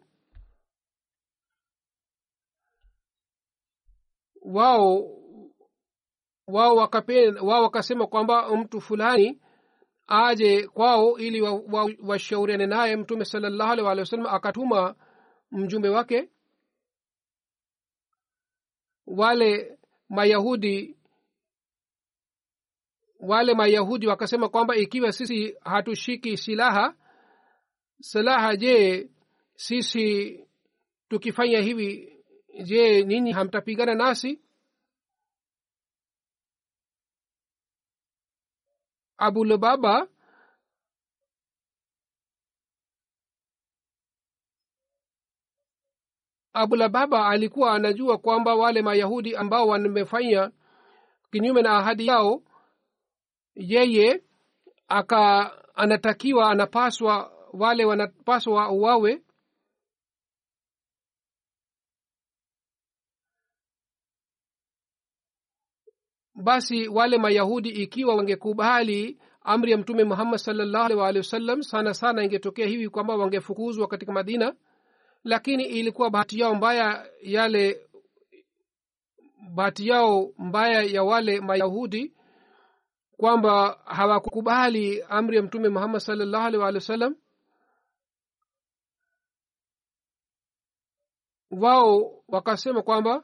wao 4.53 5.17
wao 6.47 6.75
wao 7.41 7.63
wakasema 7.63 8.07
kwamba 8.07 8.55
mtu 8.57 8.81
fulani 8.81 9.41
aje 10.07 10.67
kwao 10.67 11.17
ili 11.17 11.41
washauriane 12.01 12.63
wa, 12.63 12.69
wa 12.69 12.77
naye 12.86 12.95
mtume 12.95 13.25
salallahu 13.25 13.71
alih 13.71 13.86
walih 13.86 13.99
wasallam 14.01 14.25
akatuma 14.36 14.95
mjumbe 15.51 15.89
wake. 15.89 16.29
Wale 19.07 19.77
mayahudi 20.10 20.97
wale 23.19 23.53
mayahudi 23.53 24.07
wakasema 24.07 24.49
kwamba 24.49 24.75
ikiwa 24.75 25.12
sisi 25.12 25.55
hatushiki 25.62 26.38
silaha 26.38 26.95
silaha 28.01 28.55
je 28.55 29.10
sisi 29.55 30.39
tukifanya 31.10 31.62
hivi 31.62 32.16
je 32.63 33.03
ninyi 33.03 33.31
hamtapigana 33.31 33.95
nasi? 33.95 34.41
Abulubaba 39.25 40.07
abulababa 46.53 47.27
alikuwa 47.27 47.73
anajua 47.73 48.17
kwamba 48.17 48.55
wale 48.55 48.81
mayahudi 48.81 49.35
ambao 49.35 49.67
wamefanya 49.67 50.51
kinyume 51.31 51.61
na 51.61 51.77
ahadi 51.77 52.07
yao 52.07 52.41
yeye 53.55 54.23
aka 54.87 55.51
anatakiwa 55.75 56.51
anapaswa 56.51 57.31
wale 57.53 57.85
wanapaswa 57.85 58.69
uwawe 58.71 59.21
basi 66.43 66.88
wale 66.88 67.17
mayahudi 67.17 67.69
ikiwa 67.69 68.15
wangekubali 68.15 69.17
amri 69.41 69.71
ya 69.71 69.78
mtume 69.78 70.04
muhammad 70.04 70.39
salllahu 70.39 70.86
alih 70.86 70.97
waalihi 70.97 71.19
wasallam 71.19 71.62
sana 71.62 71.93
sana 71.93 72.23
ingetokea 72.23 72.67
hivi 72.67 72.89
kwamba 72.89 73.15
wangefukuzwa 73.15 73.88
katika 73.88 74.12
madina. 74.13 74.56
Lakini 75.23 75.63
ilikuwa 75.63 76.10
bahati 76.10 76.39
yao 76.39 76.56
mbaya 76.56 77.10
yale 77.21 77.88
bahati 79.54 79.88
yao 79.88 80.32
mbaya 80.38 80.82
ya 80.84 81.04
wale 81.04 81.41
mayahudi 81.41 82.13
kwamba 83.17 83.80
hawakukubali 83.86 85.02
amri 85.10 85.38
ya 85.38 85.43
mtume 85.43 85.69
muhammad 85.69 86.02
salllahu 86.02 86.45
alih 86.45 86.60
waalihi 86.60 86.78
wasallam. 86.84 87.15
Wao 91.52 92.23
wakasema 92.28 92.82
kwamba 92.82 93.23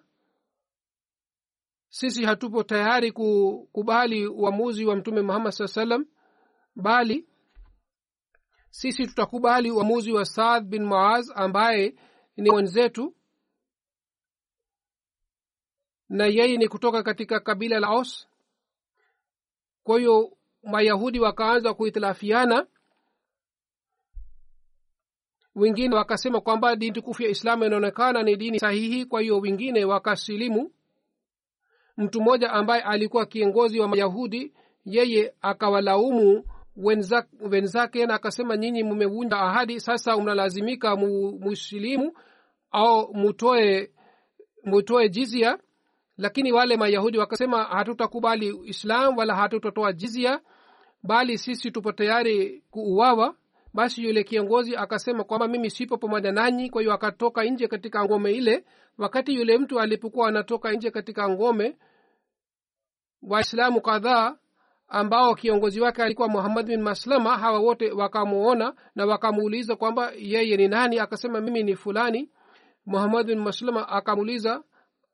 sisi 1.93 2.25
hatupo 2.25 2.63
tayari 2.63 3.11
kukubali 3.11 4.27
uamuzi 4.27 4.85
wa 4.85 4.95
mtume 4.95 5.21
muhammad 5.21 5.51
saa 5.53 5.67
salam 5.67 6.05
bali 6.75 7.27
sisi 8.69 9.07
tutakubali 9.07 9.71
uamuzi 9.71 10.11
wa 10.11 10.25
saad 10.25 10.63
bin 10.65 10.83
maaz 10.85 11.31
ambaye 11.35 11.95
ni 12.37 12.51
mwenzetu 12.51 13.15
na 16.09 16.25
yeye 16.25 16.57
ni 16.57 16.67
kutoka 16.67 17.03
katika 17.03 17.39
kabila 17.39 17.79
la 17.79 17.87
aus. 17.87 18.27
Kwa 19.83 19.99
hiyo 19.99 20.37
mayahudi 20.63 21.19
wakaanza 21.19 21.73
kuhitilafiana. 21.73 22.67
Wengine 25.55 25.95
wakasema 25.95 26.41
kwamba 26.41 26.75
dini 26.75 26.91
tukufu 26.91 27.23
ya 27.23 27.29
islamu 27.29 27.65
inaonekana 27.65 28.23
ni 28.23 28.35
dini 28.35 28.59
sahihi 28.59 29.05
kwa 29.05 29.21
hiyo 29.21 29.39
wengine 29.39 29.85
wakasilimu 29.85 30.71
mtu 31.97 32.21
mmoja 32.21 32.51
ambaye 32.51 32.81
alikuwa 32.81 33.25
kiongozi 33.25 33.79
wa 33.79 33.87
mayahudi 33.87 34.53
yeye 34.85 35.33
akawalaumu 35.41 36.43
wenzake 37.49 38.05
na 38.05 38.13
akasema 38.13 38.57
nyinyi 38.57 38.83
mmevunja 38.83 39.37
ahadi 39.37 39.79
sasa 39.79 40.17
mnalazimika 40.17 40.95
musilimu 40.95 42.13
au 42.71 43.13
mutoe 43.13 43.91
mutoe 44.63 45.09
jizia 45.09 45.57
lakini 46.17 46.51
wale 46.51 46.77
mayahudi 46.77 47.17
wakasema 47.17 47.63
hatutakubali 47.63 48.59
islam 48.65 49.17
wala 49.17 49.35
hatutatoa 49.35 49.93
jizia 49.93 50.39
bali 51.03 51.37
sisi 51.37 51.71
tupo 51.71 51.91
tayari 51.91 52.63
kuuawa 52.71 53.35
basi 53.73 54.03
yule 54.03 54.23
kiongozi 54.23 54.75
akasema 54.75 55.23
kwamba 55.23 55.47
mimi 55.47 55.69
sipo 55.69 55.97
pamoja 55.97 56.31
nanyi 56.31 56.69
kwa 56.69 56.81
hiyo 56.81 56.93
akatoka 56.93 57.43
nje 57.43 57.67
katika 57.67 58.05
ngome 58.05 58.31
ile. 58.31 58.65
Wakati 58.97 59.35
yule 59.35 59.57
mtu 59.57 59.79
alipokuwa 59.79 60.27
anatoka 60.27 60.71
nje 60.71 60.91
katika 60.91 61.29
ngome 61.29 61.77
waislamu 63.21 63.81
kadhaa 63.81 64.37
ambao 64.87 65.35
kiongozi 65.35 65.81
wake 65.81 66.03
alikuwa 66.03 66.27
muhammad 66.27 66.65
bin 66.65 66.81
maslama 66.81 67.37
hawa 67.37 67.59
wote 67.59 67.91
wakamuona 67.91 68.73
na 68.95 69.05
wakamuuliza 69.05 69.75
kwamba 69.75 70.11
yeye 70.17 70.57
ni 70.57 70.67
nani. 70.67 70.99
Akasema 70.99 71.41
mimi 71.41 71.63
ni 71.63 71.75
fulani. 71.75 72.29
Muhammad 72.85 73.25
bin 73.27 73.39
maslama 73.39 73.89
akamuuliza 73.89 74.63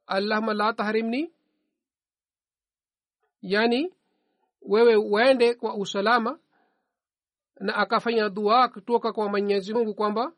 allahuma 0.07 0.53
la 0.53 0.73
tahrimni? 0.73 1.31
Yani 3.41 3.93
wewe 4.61 4.95
uende 4.95 5.53
kwa 5.53 5.75
usalama 5.75 6.39
na 7.59 7.75
akafanya 7.75 8.29
dua 8.29 8.67
kutoka 8.67 9.13
kwa 9.13 9.29
mwenyezi 9.29 9.73
mungu 9.73 9.93
kwamba 9.93 10.31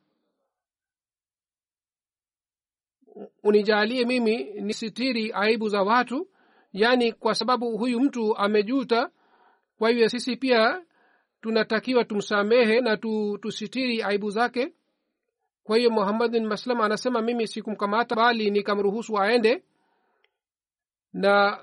unijalie 3.43 4.05
mimi 4.05 4.43
nisitiri 4.43 5.31
aibu 5.33 5.69
za 5.69 5.83
watu 5.83 6.27
yaani 6.73 7.13
kwa 7.13 7.35
sababu 7.35 7.77
huyu 7.77 7.99
mtu 7.99 8.37
amejuta. 8.37 9.09
Kwa 9.77 9.89
hivyo 9.89 10.09
sisi 10.09 10.35
pia 10.35 10.81
tunatakiwa 11.41 12.03
tumsamehe 12.05 12.81
na 12.81 12.97
tu, 12.97 13.37
tusitiri 13.41 14.03
aibu 14.03 14.29
zake. 14.29 14.73
Kwa 15.63 15.77
hiyo 15.77 15.89
muhammad 15.89 16.31
bin 16.31 16.45
maslam 16.47 16.81
anasema 16.81 17.21
mimi 17.21 17.47
sikumkamata 17.47 18.15
bali 18.15 18.51
nikamruhusu 18.51 19.19
aende 19.19 19.63
na 21.13 21.59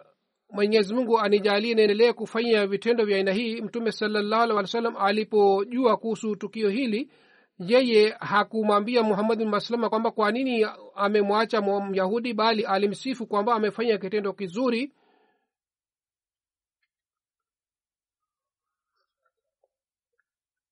mwenyezi 0.51 0.95
mungu 0.95 1.19
anijalie 1.19 1.75
niendelee 1.75 2.13
kufanya 2.13 2.67
vitendo 2.67 3.05
vya 3.05 3.17
aina 3.17 3.33
hii. 3.33 3.61
Mtume 3.63 3.93
salallahu 3.93 4.43
alih 4.43 4.57
wa 4.57 4.67
sallam 4.67 4.97
alipojua 4.97 5.97
kuhusu 5.97 6.37
tukio 6.37 6.69
hili 6.69 7.11
yeye 7.59 8.11
hakumwambia 8.21 9.03
muhammad 9.03 9.39
bin 9.39 9.89
kwamba 9.89 10.11
kwa 10.11 10.33
nini 10.33 10.67
amemwacha 10.95 11.61
myahudi 11.91 12.35
bali 12.35 12.65
alimsifu 12.65 13.27
kwamba 13.27 13.55
amefanya 13.55 13.99
kitendo 13.99 14.33
kizuri. 14.33 14.93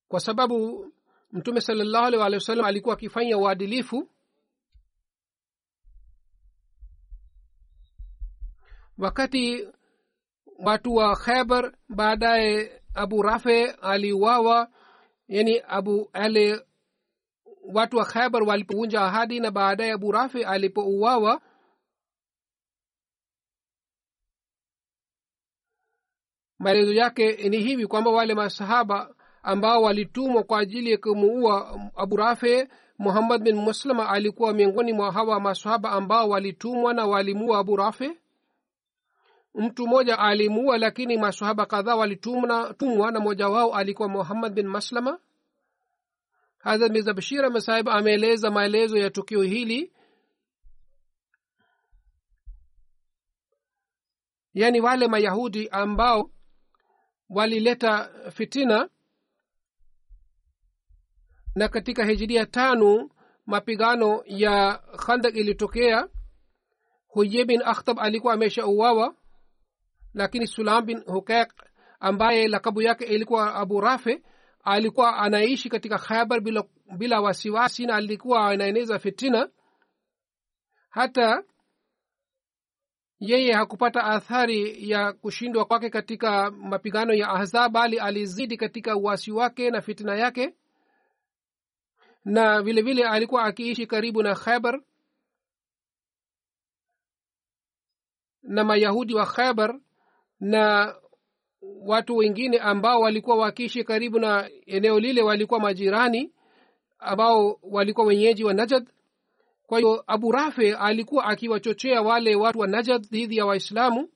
Kwa 0.08 0.20
sababu 0.20 0.86
mtume 1.32 1.60
salallahu 1.60 2.06
alih 2.06 2.20
wa 2.20 2.40
sallam 2.40 2.66
alikuwa 2.66 2.94
akifanya 2.94 3.38
uadilifu 3.38 4.08
wakati 8.98 9.68
watu 10.58 10.94
wa 10.94 11.16
khaibar 11.16 11.72
baadaye 11.88 12.82
abu 12.94 13.22
rafe 13.22 13.70
aliuawa 13.70 14.68
yani 15.28 15.60
abu 15.68 16.10
ale 16.12 16.60
watu 17.74 17.96
wa 17.96 18.04
khaibar 18.04 18.42
walipovunja 18.42 19.00
ahadi 19.02 19.40
na 19.40 19.50
baadaye 19.50 19.92
abu 19.92 20.12
rafe 20.12 20.44
alipouawa 20.44 21.40
maelezo 26.58 26.92
yake 26.92 27.48
ni 27.48 27.56
hivi 27.58 27.86
kwamba 27.86 28.10
wale 28.10 28.34
masahaba 28.34 29.14
ambao 29.42 29.82
walitumwa 29.82 30.42
kwa 30.42 30.58
ajili 30.60 30.90
ya 30.90 30.98
kumuua 30.98 31.80
abu 31.96 32.16
rafe 32.16 32.68
muhammad 32.98 33.42
bin 33.42 33.56
muslama 33.56 34.08
alikuwa 34.08 34.52
miongoni 34.52 34.92
mwa 34.92 35.12
hawa 35.12 35.40
masahaba 35.40 35.90
ambao 35.90 36.28
walitumwa 36.28 36.94
na 36.94 37.06
walimuua 37.06 37.58
abu 37.58 37.76
rafe 37.76 38.18
mtu 39.56 39.86
mmoja 39.86 40.18
alimuua 40.18 40.78
lakini 40.78 41.16
masahaba 41.18 41.66
kadhaa 41.66 41.96
walitumwa 41.96 43.10
na 43.12 43.20
mmoja 43.20 43.48
wao 43.48 43.74
alikuwa 43.74 44.08
muhammad 44.08 44.52
bin 44.52 44.66
maslama. 44.66 45.18
Hadrat 46.58 46.92
mirza 46.92 47.14
bashir 47.14 47.44
amesahib 47.44 47.88
ameeleza 47.88 48.50
maelezo 48.50 48.98
ya 48.98 49.10
tukio 49.10 49.42
hili. 49.42 49.92
Yaani 54.54 54.80
wale 54.80 55.08
mayahudi 55.08 55.68
ambao 55.68 56.30
walileta 57.28 58.10
fitina. 58.30 58.88
Na 61.54 61.68
katika 61.68 62.04
hijiria 62.04 62.46
tano 62.46 63.10
mapigano 63.46 64.22
ya 64.26 64.78
khandak 64.96 65.36
ilitokea. 65.36 66.08
Huye 67.08 67.44
bin 67.44 67.62
akhtab 67.64 68.00
alikuwa 68.00 68.34
ameshauawa 68.34 69.14
lakini 70.16 70.46
sulam 70.46 70.86
bin 70.86 71.00
hukek 71.06 71.52
ambaye 72.00 72.48
lakabu 72.48 72.82
yake 72.82 73.04
ilikuwa 73.04 73.54
abu 73.54 73.80
rafe 73.80 74.22
alikuwa 74.64 75.16
anaishi 75.16 75.68
katika 75.68 75.98
khaibar 75.98 76.40
bila, 76.40 76.64
bila 76.96 77.20
wasiwasi 77.20 77.86
na 77.86 77.94
alikuwa 77.96 78.48
anaeneza 78.48 78.98
fitina. 78.98 79.48
Hata 80.90 81.44
yeye 83.20 83.52
hakupata 83.52 84.04
athari 84.04 84.90
ya 84.90 85.12
kushindwa 85.12 85.64
kwake 85.64 85.90
katika 85.90 86.50
mapigano 86.50 87.14
ya 87.14 87.28
ahzab 87.28 87.72
bali 87.72 87.98
alizidi 87.98 88.56
katika 88.56 88.96
uwasi 88.96 89.32
wake 89.32 89.70
na 89.70 89.80
fitina 89.80 90.14
yake. 90.16 90.54
Na 92.24 92.62
vile 92.62 92.82
vile 92.82 93.04
alikuwa 93.08 93.44
akiishi 93.44 93.86
karibu 93.86 94.22
na 94.22 94.34
khaibar 94.34 94.80
na 98.42 98.64
mayahudi 98.64 99.14
wa 99.14 99.26
khaibar 99.26 99.80
na 100.40 100.94
watu 101.62 102.16
wengine 102.16 102.58
ambao 102.58 103.00
walikuwa 103.00 103.36
wakiishi 103.36 103.84
karibu 103.84 104.18
na 104.18 104.50
eneo 104.66 105.00
lile 105.00 105.22
walikuwa 105.22 105.60
majirani 105.60 106.32
ambao 106.98 107.58
walikuwa 107.62 108.06
wenyeji 108.06 108.44
wa 108.44 108.54
najad 108.54 108.88
kwa 109.66 109.78
hiyo 109.78 110.04
abu 110.06 110.32
rafe 110.32 110.74
alikuwa 110.74 111.24
akiwachochea 111.24 112.02
wale 112.02 112.34
watu 112.34 112.58
wa 112.58 112.66
najad 112.66 113.02
dhidi 113.10 113.36
ya 113.36 113.46
waislamu. 113.46 114.08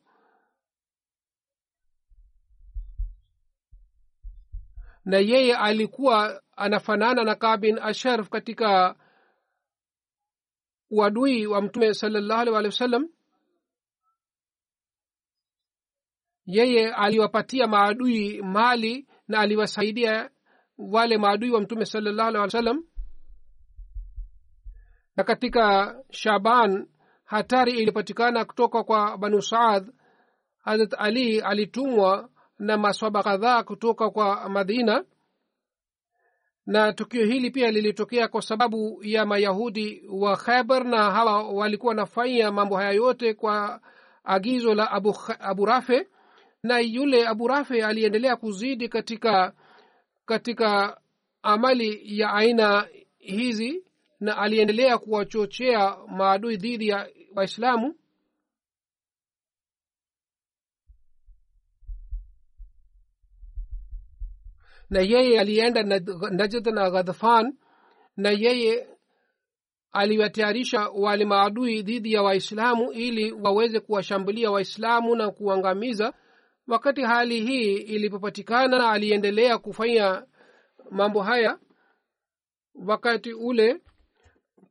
Na 5.05 5.19
yeye 5.19 5.57
alikuwa 5.57 6.43
anafanana 6.57 7.25
na 7.25 7.35
kabin 7.35 7.79
asharf 7.79 8.29
katika 8.29 8.97
uadui 10.91 11.47
wa 11.47 11.63
mtume 11.63 11.95
salallahu 11.95 12.41
alhi 12.41 12.51
walihi 12.53 12.73
wasallam 12.73 13.09
yeye 16.51 16.93
aliwapatia 16.95 17.67
maadui 17.67 18.43
mali 18.43 19.07
na 19.29 19.39
aliwasaidia 19.41 20.31
wale 20.79 21.19
maadui 21.19 21.51
wa 21.51 21.61
mtume 21.61 21.85
salallahu 21.87 22.29
alih 22.29 22.41
wa 22.41 22.51
sallam 22.51 22.85
na 25.17 25.25
katika 25.25 25.95
shaban 26.11 26.87
hatari 27.25 27.73
ilipatikana 27.73 28.45
kutoka 28.45 28.85
kwa 28.85 29.19
banu 29.19 29.43
saad. 29.43 29.93
Harat 30.59 30.95
ali 30.99 31.41
alitumwa 31.41 32.29
na 32.59 32.77
maswaba 32.77 33.23
kadhaa 33.23 33.63
kutoka 33.63 34.11
kwa 34.11 34.49
madina. 34.49 35.05
Na 36.67 36.93
tukio 36.93 37.25
hili 37.27 37.51
pia 37.51 37.71
lilitokea 37.71 38.29
kwa 38.29 38.43
sababu 38.43 39.01
ya 39.03 39.27
mayahudi 39.27 40.03
wa 40.11 40.37
khaibar 40.37 40.85
na 40.85 41.11
hawa 41.11 41.43
walikuwa 41.53 41.91
wanafanya 41.91 42.53
mambo 42.53 42.77
haya 42.77 42.91
yote 42.91 43.35
kwa 43.35 43.81
agizo 44.25 44.75
la 44.75 44.91
abu, 44.91 45.17
abu 45.39 45.65
rafe 45.67 46.09
na 46.63 46.79
yule 46.79 47.27
abu 47.27 47.49
rafe 47.49 47.85
aliendelea 47.85 48.37
kuzidi 48.37 48.89
katika 48.89 49.53
katika 50.27 51.01
amali 51.43 52.19
ya 52.21 52.33
aina 52.33 52.89
hizi 53.19 53.85
na 54.21 54.37
aliendelea 54.39 54.99
kuwachochea 54.99 55.97
maadui 56.09 56.57
dhidi 56.57 56.89
ya 56.89 57.09
waislamu. 57.35 57.95
Na 64.91 65.01
yeye 65.01 65.41
alienda 65.41 65.83
najd 66.31 66.67
na 66.67 66.91
ghadhafan 66.91 67.57
na 68.17 68.31
yeye 68.31 68.89
aliwatayarisha 69.93 70.89
wale 70.89 71.25
maadui 71.25 71.83
dhidi 71.83 72.13
ya 72.13 72.23
waislamu 72.23 72.93
ili 72.93 73.33
waweze 73.33 73.81
kuwashambulia 73.81 74.51
waislamu 74.51 75.17
na 75.17 75.31
kuangamiza 75.31 76.15
wakati 76.69 77.03
hali 77.03 77.41
hii 77.41 77.75
ilipopatikana 77.77 78.91
aliendelea 78.91 79.59
kufanya 79.59 80.23
mambo 80.91 81.23
haya. 81.23 81.59
Wakati 82.87 83.33
ule 83.33 83.81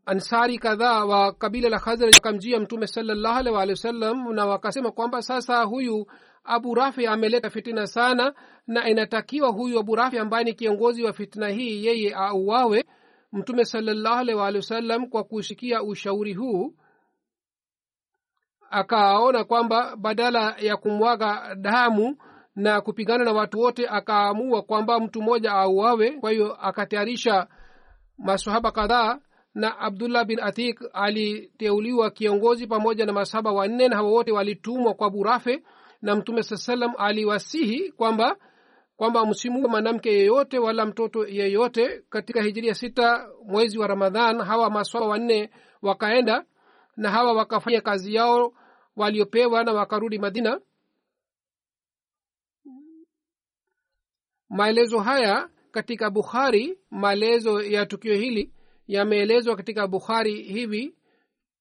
ansari 0.06 0.58
kadhaa 0.58 1.06
wa 1.06 1.34
kabila 1.34 1.70
la 1.70 1.80
khazraj 1.80 2.14
wakamjia 2.16 2.60
mtume 2.60 2.88
salallahu 2.88 3.38
alih 3.40 3.54
waalihi 3.54 3.72
wasallam 3.74 4.34
na 4.34 4.46
wakasema 4.46 4.92
kwamba 4.92 5.22
sasa 5.22 5.64
huyu 5.64 6.06
abu 6.44 6.76
rafi 6.76 7.08
ameleta 7.08 7.50
fitina 7.50 7.88
sana 7.88 8.34
na 8.68 8.90
inatakiwa 8.90 9.50
huyu 9.50 9.80
abu 9.80 9.96
rafi 9.96 10.18
ambaye 10.18 10.44
ni 10.44 10.54
kiongozi 10.54 11.04
wa 11.04 11.14
fitina 11.14 11.48
hii 11.50 11.86
yeye 11.86 12.14
auawe. 12.16 12.86
Mtume 13.32 13.66
salallahu 13.66 14.16
alih 14.20 14.38
waalihi 14.38 14.58
wasallam 14.58 15.08
kwa 15.08 15.24
kushikia 15.24 15.84
ushauri 15.84 16.34
huu 16.34 16.76
akaona 18.72 19.44
kwamba 19.44 19.96
badala 19.96 20.56
ya 20.60 20.78
kumwaga 20.78 21.56
damu 21.56 22.18
na 22.56 22.82
kupigana 22.82 23.24
na 23.26 23.32
watu 23.32 23.60
wote 23.60 23.88
akaamua 23.88 24.62
kwamba 24.62 25.00
mtu 25.00 25.22
mmoja 25.22 25.52
auawe. 25.52 26.12
Kwa 26.12 26.32
hiyo 26.32 26.54
akatayarisha 26.62 27.48
masahaba 28.18 28.72
kadhaa 28.72 29.20
na 29.56 29.80
abdullah 29.80 30.26
bin 30.26 30.40
atik 30.42 30.80
aliteuliwa 30.94 32.12
kiongozi 32.12 32.68
pamoja 32.68 33.06
na 33.06 33.14
masahaba 33.14 33.52
wanne 33.52 33.88
na 33.88 33.96
hawa 33.96 34.10
wote 34.10 34.32
walitumwa 34.32 34.94
kwa 34.94 35.10
burafe. 35.10 35.64
Na 36.02 36.16
mtume 36.16 36.44
saa 36.44 36.56
salam 36.58 36.94
aliwasihi 36.98 37.92
kwamba 37.92 38.36
kwamba 38.98 39.26
msimu 39.26 39.68
mwanamke 39.70 40.10
yeyote 40.14 40.60
wala 40.60 40.86
mtoto 40.86 41.28
yeyote 41.28 42.02
katika 42.10 42.42
hijiria 42.42 42.74
sita 42.74 43.28
mwezi 43.46 43.80
wa 43.80 43.88
ramadhan. 43.88 44.42
Hawa 44.42 44.70
maswaba 44.70 45.08
wanne 45.08 45.50
wakaenda 45.82 46.44
na 46.98 47.12
hawa 47.12 47.34
wakafanya 47.34 47.82
kazi 47.82 48.16
yao 48.16 48.54
waliopewa 49.00 49.64
na 49.64 49.74
wakarudi 49.74 50.20
madina. 50.20 50.62
Maelezo 54.50 55.00
haya 55.00 55.50
katika 55.72 56.10
bukhari 56.10 56.80
maelezo 56.92 57.62
ya 57.62 57.86
tukio 57.86 58.16
hili 58.16 58.54
yameelezwa 58.88 59.56
katika 59.56 59.88
bukhari 59.88 60.44
hivi 60.44 60.96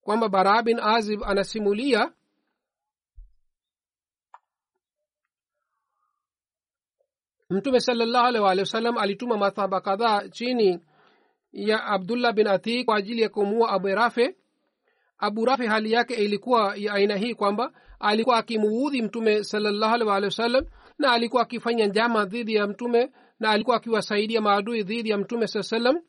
kwamba 0.01 0.29
bara 0.29 0.63
bin 0.63 0.81
azib 0.81 1.23
anasimulia 1.25 2.13
mtume 7.51 7.81
salallahu 7.81 8.27
alih 8.27 8.43
walihi 8.43 8.61
wasallam 8.61 8.99
alituma 8.99 9.37
mathaba 9.37 9.81
kadhaa 9.81 10.29
chini 10.29 10.81
ya 11.53 11.85
abdullah 11.85 12.33
bin 12.33 12.47
atik 12.47 12.87
kwa 12.87 12.97
ajili 12.97 13.23
ya 13.23 13.29
kumua 13.29 13.71
abu 13.71 13.89
rafe 13.89 14.37
abu 15.19 15.45
rafi 15.45 15.67
hali 15.67 15.93
yake 15.93 16.15
ilikuwa 16.15 16.77
ya 16.77 16.93
aina 16.93 17.17
hii 17.17 17.35
kwamba 17.35 17.73
alikuwa 18.01 18.37
akimuudhi 18.39 19.03
mtume 19.03 19.45
salallahu 19.45 20.09
walihi 20.09 20.25
wasallam 20.25 20.65
na 20.99 21.13
alikuwa 21.13 21.43
akifanya 21.43 21.87
njama 21.87 22.25
dhidi 22.25 22.55
ya 22.55 22.67
mtume 22.67 23.13
na 23.41 23.51
alikuwa 23.51 23.77
akiwasaidia 23.77 24.41
maadui 24.41 24.83
dhidi 24.83 25.11
ya 25.11 25.19
mtume 25.19 25.47
saa 25.47 25.63
salam 25.63 26.01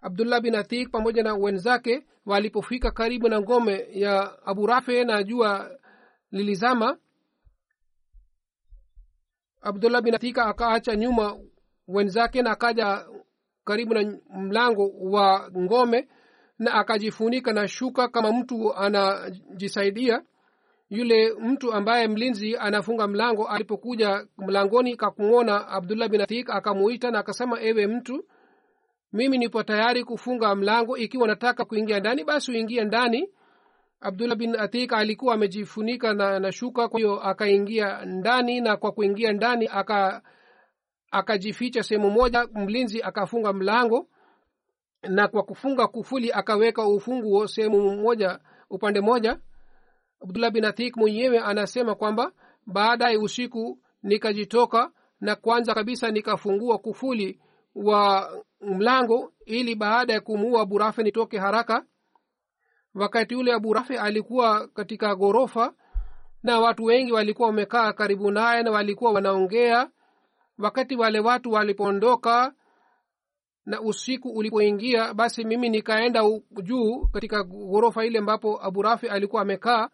abdullah 0.00 0.40
bin 0.40 0.54
atik 0.54 0.90
pamoja 0.90 1.22
na 1.22 1.34
wenzake 1.34 2.06
walipofika 2.26 2.90
karibu 2.90 3.28
na 3.28 3.40
ngome 3.40 3.86
ya 3.90 4.46
abu 4.46 4.66
rafe 4.66 5.04
na 5.04 5.22
jua 5.22 5.70
lilizama 6.30 6.98
abdullah 9.60 10.02
bin 10.02 10.14
atika 10.14 10.46
akaacha 10.46 10.96
nyuma 10.96 11.36
wenzake 11.88 12.42
na 12.42 12.50
akaja 12.50 13.06
karibu 13.64 13.94
na 13.94 14.18
mlango 14.36 14.88
wa 15.00 15.50
ngome 15.58 16.08
na 16.58 16.74
akajifunika 16.74 17.52
na 17.52 17.68
shuka 17.68 18.08
kama 18.08 18.32
mtu 18.32 18.74
anajisaidia. 18.74 20.22
Yule 20.90 21.32
mtu 21.40 21.72
ambaye 21.72 22.08
mlinzi 22.08 22.56
anafunga 22.56 23.08
mlango 23.08 23.48
alipokuja 23.48 24.26
mlangoni 24.38 24.96
kakumwona 24.96 25.68
abdullah 25.68 26.08
bin 26.08 26.20
atik 26.20 26.50
akamuita 26.50 27.10
na 27.10 27.18
akasema 27.18 27.60
ewe 27.62 27.86
mtu 27.86 28.24
mimi 29.12 29.38
nipo 29.38 29.62
tayari 29.62 30.04
kufunga 30.04 30.54
mlango. 30.54 30.96
Ikiwa 30.96 31.28
nataka 31.28 31.64
kuingia 31.64 32.00
ndani 32.00 32.24
basi 32.24 32.52
uingie 32.52 32.84
ndani. 32.84 33.28
Abdullah 34.00 34.36
bin 34.36 34.56
atik 34.56 34.92
alikuwa 34.92 35.34
amejifunika 35.34 36.14
na, 36.14 36.38
na 36.40 36.52
shuka 36.52 36.88
kwa 36.88 37.00
hiyo 37.00 37.20
akaingia 37.20 38.04
ndani 38.04 38.60
na 38.60 38.76
kwa 38.76 38.92
kuingia 38.92 39.32
ndani 39.32 39.68
aka 39.72 40.22
akajificha 41.10 41.82
sehemu 41.82 42.10
moja 42.10 42.46
mlinzi 42.54 43.02
akafunga 43.02 43.52
mlango 43.52 44.08
na 45.08 45.28
kwa 45.28 45.42
kufunga 45.42 45.86
kufuli 45.86 46.32
akaweka 46.32 46.86
ufunguo 46.86 47.46
sehemu 47.46 47.96
moja 47.96 48.38
upande 48.70 49.00
moja. 49.00 49.38
Abdullah 50.22 50.50
bin 50.50 50.64
athik 50.64 50.96
mwenyewe 50.96 51.38
anasema 51.38 51.94
kwamba 51.94 52.32
baadaye 52.66 53.16
usiku 53.16 53.78
nikajitoka 54.02 54.90
na 55.20 55.36
kwanza 55.36 55.74
kabisa 55.74 56.10
nikafungua 56.10 56.78
kufuli 56.78 57.40
wa 57.74 58.30
mlango 58.60 59.32
ili 59.46 59.74
baada 59.74 60.12
ya 60.12 60.20
kumuua 60.20 60.62
abu 60.62 60.78
rafe 60.78 61.02
nitoke 61.02 61.38
haraka. 61.38 61.84
Wakati 62.94 63.34
ule 63.34 63.52
abu 63.52 63.72
rafe 63.72 63.98
alikuwa 63.98 64.68
katika 64.68 65.16
ghorofa 65.16 65.74
na 66.42 66.60
watu 66.60 66.84
wengi 66.84 67.12
walikuwa 67.12 67.48
wamekaa 67.48 67.92
karibu 67.92 68.30
naye 68.30 68.62
na 68.62 68.70
walikuwa 68.70 69.12
wanaongea. 69.12 69.90
Wakati 70.58 70.96
wale 70.96 71.20
watu 71.20 71.52
walipoondoka 71.52 72.52
na 73.66 73.80
usiku 73.80 74.28
ulipoingia 74.28 75.14
basi 75.14 75.44
mimi 75.44 75.68
nikaenda 75.68 76.22
juu 76.62 77.06
katika 77.12 77.44
ghorofa 77.44 78.04
ile 78.04 78.18
ambapo 78.18 78.64
abu 78.64 78.82
rafi 78.82 79.08
alikuwa 79.08 79.42
amekaa. 79.42 79.88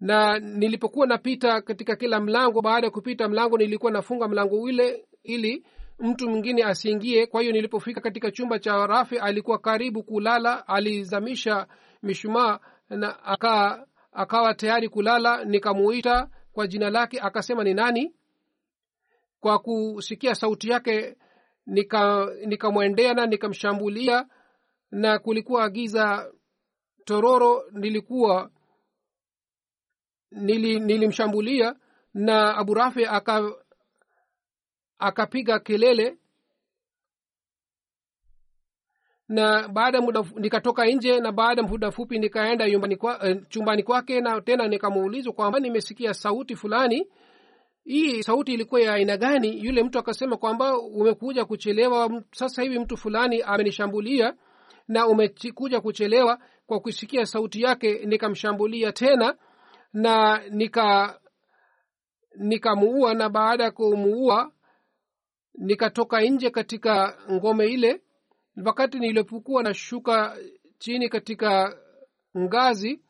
Na 0.00 0.38
nilipokuwa 0.38 1.06
napita 1.06 1.60
katika 1.62 1.96
kila 1.96 2.20
mlango 2.20 2.62
baada 2.62 2.86
ya 2.86 2.90
kupita 2.90 3.28
mlango 3.28 3.58
nilikuwa 3.58 3.92
nafunga 3.92 4.28
mlango 4.28 4.60
ule 4.60 5.04
ili 5.22 5.66
mtu 5.98 6.30
mwingine 6.30 6.64
asiingie. 6.64 7.26
Kwa 7.26 7.40
hiyo 7.40 7.52
nilipofika 7.52 8.00
katika 8.00 8.30
chumba 8.30 8.58
cha 8.58 8.86
rafi 8.86 9.18
alikuwa 9.18 9.58
karibu 9.58 10.02
kulala 10.02 10.68
alizamisha 10.68 11.66
mishumaa 12.02 12.58
na 12.88 13.24
aka 13.24 13.86
akawa 14.12 14.54
tayari 14.54 14.88
kulala. 14.88 15.44
Nikamuita 15.44 16.28
kwa 16.52 16.66
jina 16.66 16.90
lake 16.90 17.20
akasema 17.20 17.64
ni 17.64 17.74
nani 17.74 18.14
kwa 19.40 19.58
kusikia 19.58 20.34
sauti 20.34 20.70
yake 20.70 21.16
nikamwendea 22.46 23.08
nika 23.08 23.20
na 23.20 23.26
nikamshambulia 23.26 24.26
na 24.90 25.18
kulikuwa 25.18 25.70
giza 25.70 26.32
tororo 27.04 27.64
nilikuwa 27.72 28.50
nili, 30.30 30.80
nilimshambulia 30.80 31.76
na 32.14 32.56
abu 32.56 32.74
rafi 32.74 33.04
aka 33.06 33.52
akapiga 34.98 35.58
kelele. 35.58 36.16
Na 39.28 39.68
baada 39.68 40.00
muda 40.00 40.24
nikatoka 40.36 40.86
nje 40.86 41.20
na 41.20 41.32
baada 41.32 41.62
muda 41.62 41.90
fupi 41.90 42.18
nikaenda 42.18 42.96
kwa, 42.96 43.30
uh, 43.30 43.42
chumbani 43.48 43.82
kwake 43.82 44.20
na 44.20 44.40
tena 44.40 44.68
nikamuulizwa 44.68 45.32
kwamba 45.32 45.60
nimesikia 45.60 46.14
sauti 46.14 46.56
fulani 46.56 47.06
hii 47.90 48.22
sauti 48.22 48.52
ilikuwa 48.54 48.80
ya 48.80 48.92
aina 48.94 49.16
gani? 49.16 49.64
Yule 49.64 49.82
mtu 49.82 49.98
akasema 49.98 50.36
kwamba 50.36 50.78
umekuja 50.78 51.44
kuchelewa 51.44 52.22
sasa 52.32 52.62
hivi 52.62 52.78
mtu 52.78 52.96
fulani 52.96 53.42
amenishambulia 53.42 54.34
na 54.88 55.06
umekuja 55.06 55.80
kuchelewa. 55.80 56.38
Kwa 56.66 56.80
kusikia 56.80 57.26
sauti 57.26 57.62
yake 57.62 58.06
nikamshambulia 58.06 58.92
tena 58.92 59.34
na 59.92 60.42
nika 60.50 61.20
nikamuua 62.36 63.14
na 63.14 63.28
baada 63.28 63.64
ya 63.64 63.70
kumuua 63.70 64.52
nikatoka 65.54 66.20
nje 66.20 66.50
katika 66.50 67.18
ngome 67.32 67.66
ile. 67.66 68.00
Wakati 68.64 68.98
nilipokuwa 68.98 69.62
nashuka 69.62 70.36
chini 70.78 71.08
katika 71.08 71.76
ngazi 72.38 73.00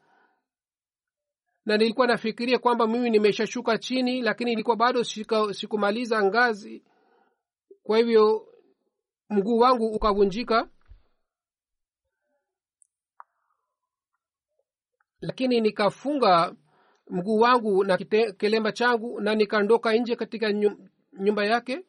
na 1.67 1.77
nilikuwa 1.77 2.07
nafikiria 2.07 2.59
kwamba 2.59 2.87
mimi 2.87 3.11
nimeshashuka 3.11 3.79
chini 3.79 4.23
lakini 4.23 4.53
ilikuwa 4.53 4.77
bado 4.77 5.05
sikumaliza 5.53 6.25
ngazi. 6.25 6.83
Kwa 7.83 7.99
hivyo 7.99 8.49
mguu 9.31 9.59
wangu 9.59 9.87
ukavunjika. 9.87 10.69
Lakini 15.21 15.61
nikafunga 15.61 16.55
mguu 17.11 17.39
wangu 17.39 17.85
na 17.85 17.97
kilemba 18.39 18.73
changu 18.73 19.21
na 19.21 19.35
nikaondoka 19.35 19.93
nje 19.93 20.17
katika 20.17 20.53
nyumba 21.13 21.45
yake. 21.45 21.85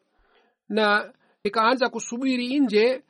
Na 0.68 1.12
nikaanza 1.44 1.88
kusubiri 1.88 2.60
nje 2.60 3.02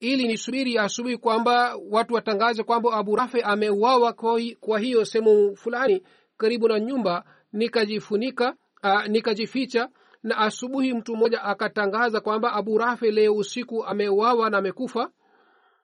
ili 0.00 0.28
nisubiri 0.28 0.78
asubuhi 0.78 1.16
kwamba 1.16 1.76
watu 1.90 2.14
watangaze 2.14 2.62
kwamba 2.62 2.92
abu 2.92 3.16
rafe 3.16 3.42
ameuawa 3.42 4.12
kwa 4.60 4.78
hiyo 4.78 5.04
sehemu 5.04 5.56
fulani 5.56 6.02
karibu 6.36 6.68
na 6.68 6.80
nyumba 6.80 7.24
nikajifunika 7.52 8.54
uh, 8.84 9.06
nikajificha 9.06 9.88
na 10.22 10.38
asubuhi 10.38 10.94
mtu 10.94 11.16
mmoja 11.16 11.42
akatangaza 11.42 12.20
kwamba 12.20 12.52
abu 12.52 12.78
rafe 12.78 13.10
leo 13.10 13.34
usiku 13.36 13.84
ameuawa 13.84 14.50
na 14.50 14.58
amekufa. 14.58 15.10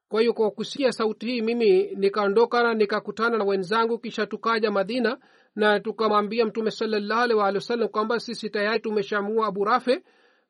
Kwa 0.08 0.20
hiyo 0.20 0.32
kwa 0.32 0.50
kusikia 0.50 0.92
sauti 0.92 1.26
hii 1.26 1.42
mimi 1.42 1.82
nikaondoka 1.94 2.62
na 2.62 2.74
nikakutana 2.74 3.38
na 3.38 3.44
wenzangu 3.44 3.98
kisha 3.98 4.26
tukaja 4.26 4.70
madina 4.70 5.18
na 5.54 5.80
tukamwambia 5.80 6.46
mtume 6.46 6.70
salallahu 6.70 7.88
kwamba 7.88 8.20
sisi 8.20 8.50
tayari 8.50 8.80
tumeshamua 8.80 9.46
abu 9.46 9.64
rafe 9.64 10.02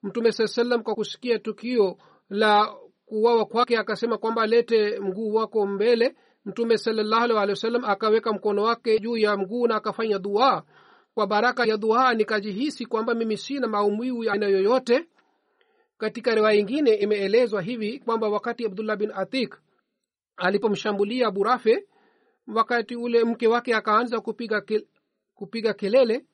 mtume 0.02 0.32
saa 0.32 0.46
salam 0.46 0.82
kwa 0.82 0.94
kusikia 0.94 1.38
tukio 1.38 1.98
la 2.28 2.74
kuwawa 3.06 3.46
kwake 3.46 3.78
akasema 3.78 4.18
kwamba 4.18 4.42
alete 4.42 5.00
mguu 5.00 5.34
wako 5.34 5.66
mbele. 5.66 6.14
Mtume 6.44 6.78
salallahu 6.78 7.22
alih 7.24 7.36
wasallam 7.36 7.84
akaweka 7.84 8.32
mkono 8.32 8.62
wake 8.62 8.98
juu 8.98 9.16
ya 9.16 9.36
mguu 9.36 9.66
na 9.66 9.76
akafanya 9.76 10.18
dua. 10.18 10.64
Kwa 11.14 11.26
baraka 11.26 11.64
ya 11.66 11.76
dua 11.76 12.14
nikajihisi 12.14 12.86
kwamba 12.86 13.14
mimi 13.14 13.36
sina 13.36 13.68
maumivu 13.68 14.24
ya 14.24 14.32
aina 14.32 14.46
yoyote. 14.46 15.06
Katika 15.98 16.34
riwaya 16.34 16.58
ingine 16.58 16.94
imeelezwa 16.94 17.62
hivi 17.62 17.98
kwamba 17.98 18.28
wakati 18.28 18.66
abdullah 18.66 18.96
bin 18.96 19.10
atik 19.14 19.56
alipomshambulia 20.36 21.30
burafe 21.30 21.86
wakati 22.54 22.96
ule 22.96 23.24
mke 23.24 23.46
wake 23.48 23.74
akaanza 23.74 24.20
kupiga 24.20 24.60
ke, 24.60 24.86
kupiga 25.34 25.74
kelele 25.74 26.24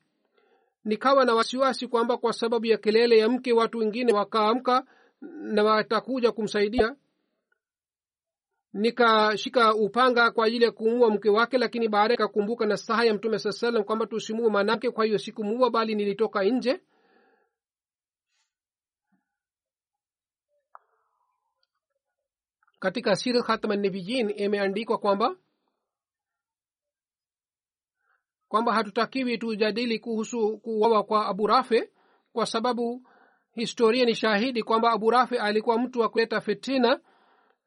nikawa 0.85 1.25
na 1.25 1.33
wasiwasi 1.35 1.87
kwamba 1.87 2.17
kwa 2.17 2.33
sababu 2.33 2.65
ya 2.65 2.77
kelele 2.77 3.17
ya 3.17 3.29
mke 3.29 3.53
watu 3.53 3.77
wengine 3.77 4.13
wakaamka 4.13 4.85
na 5.31 5.63
watakuja 5.63 6.31
kumsaidia. 6.31 6.95
Nikashika 8.73 9.75
upanga 9.75 10.31
kwa 10.31 10.45
ajili 10.45 10.65
ya 10.65 10.71
kumuua 10.71 11.09
mke 11.09 11.29
wake 11.29 11.57
lakini 11.57 11.87
baadaye 11.87 12.17
kakumbuka 12.17 12.65
na 12.65 12.77
saha 12.77 13.05
ya 13.05 13.13
mtume 13.13 13.39
saa 13.39 13.51
salam 13.51 13.83
kwamba 13.83 14.05
tusimuue 14.05 14.49
mwanamke 14.49 14.91
kwa 14.91 15.05
hiyo 15.05 15.17
sikumuua 15.17 15.69
bali 15.69 15.95
nilitoka 15.95 16.43
nje. 16.43 16.81
Katika 22.79 23.15
sir 23.15 23.43
khatmannebiyin 23.43 24.33
imeandikwa 24.37 24.97
kwamba 24.97 25.35
kwamba 28.47 28.73
hatutakiwi 28.73 29.37
tujadili 29.37 29.99
kuhusu 29.99 30.57
kuwawa 30.57 31.03
kwa 31.03 31.27
abu 31.27 31.47
rafe 31.47 31.91
kwa 32.33 32.45
sababu 32.45 33.07
historia 33.53 34.05
ni 34.05 34.15
shahidi 34.15 34.63
kwamba 34.63 34.91
abu 34.91 35.11
rafe 35.11 35.37
alikuwa 35.39 35.79
mtu 35.79 35.99
wa 35.99 36.09
kuleta 36.09 36.41
fitina 36.41 36.99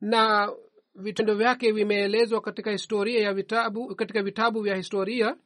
na 0.00 0.52
vitendo 0.94 1.34
vyake 1.34 1.72
vimeelezwa 1.72 2.40
katika 2.40 2.70
historia 2.70 3.20
ya 3.22 3.34
vitabu 3.34 3.94
katika 3.94 4.22
vitabu 4.22 4.60
vya 4.60 4.76
historia. 4.76 5.36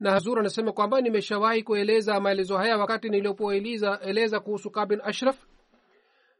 Na 0.00 0.10
hazur 0.10 0.38
anasema 0.38 0.72
kwamba 0.72 1.00
nimeshawahi 1.00 1.62
kueleza 1.62 2.20
maelezo 2.20 2.56
haya 2.56 2.78
wakati 2.78 3.08
nilipoeleza 3.08 4.40
kuhusu 4.40 4.70
kabin 4.70 5.00
ashraf. 5.04 5.36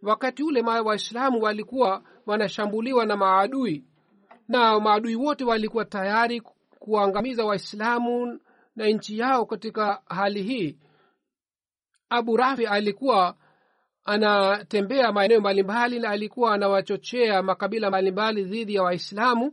Wakati 0.03 0.43
ule 0.43 0.61
waislamu 0.63 1.43
walikuwa 1.43 2.03
wanashambuliwa 2.27 3.07
na 3.07 3.17
maadui 3.17 3.85
na 4.49 4.81
maadui 4.81 5.17
wote 5.17 5.45
walikuwa 5.45 5.85
tayari 5.85 6.41
kuangamiza 6.79 7.45
waislamu 7.45 8.41
na 8.77 8.87
nchi 8.87 9.19
yao 9.19 9.47
katika 9.47 10.03
hali 10.07 10.43
hii 10.43 10.79
abu 12.11 12.37
rafi 12.37 12.67
alikuwa 12.67 13.37
anatembea 14.05 15.13
maeneo 15.13 15.41
mbalimbali 15.41 16.01
na 16.01 16.11
alikuwa 16.11 16.55
anawachochea 16.55 17.43
makabila 17.43 17.89
mbalimbali 17.89 18.45
dhidi 18.45 18.75
ya 18.75 18.83
waislamu. 18.83 19.53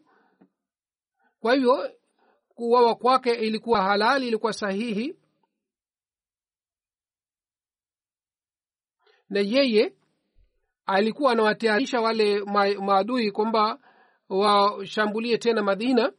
Kwa 1.40 1.54
hivyo 1.54 1.92
kuwawa 2.56 2.96
kwake 2.96 3.32
ilikuwa 3.32 3.82
halali 3.82 4.28
ilikuwa 4.28 4.54
sahihi. 4.54 5.16
Na 9.30 9.40
yeye 9.40 9.94
alikuwa 10.86 11.32
anawatayarisha 11.32 12.02
wale 12.02 12.44
maadui 12.80 13.32
kwamba 13.32 13.80
washambulie 14.30 15.38
tena 15.38 15.64
madina 15.64 16.12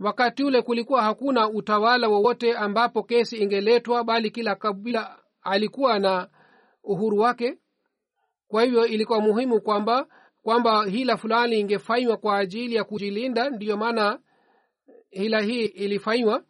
wakati 0.00 0.44
ule 0.44 0.62
kulikuwa 0.62 1.02
hakuna 1.02 1.48
utawala 1.48 2.08
wowote 2.08 2.56
ambapo 2.56 3.02
kesi 3.02 3.36
ingeletwa 3.36 4.04
bali 4.04 4.30
kila 4.30 4.54
kabila 4.54 5.18
alikuwa 5.42 5.98
na 5.98 6.28
uhuru 6.84 7.18
wake. 7.18 7.58
Kwa 8.48 8.62
hivyo 8.62 8.86
ilikuwa 8.86 9.20
muhimu 9.20 9.60
kwamba 9.60 10.06
kwamba 10.42 10.84
hila 10.86 11.16
fulani 11.16 11.60
ingefanywa 11.60 12.16
kwa 12.16 12.38
ajili 12.38 12.74
ya 12.74 12.84
kujilinda. 12.84 13.50
Ndiyo 13.50 13.76
maana 13.76 14.20
hila 15.10 15.40
hii 15.40 15.64
ilifanywa. 15.64 16.44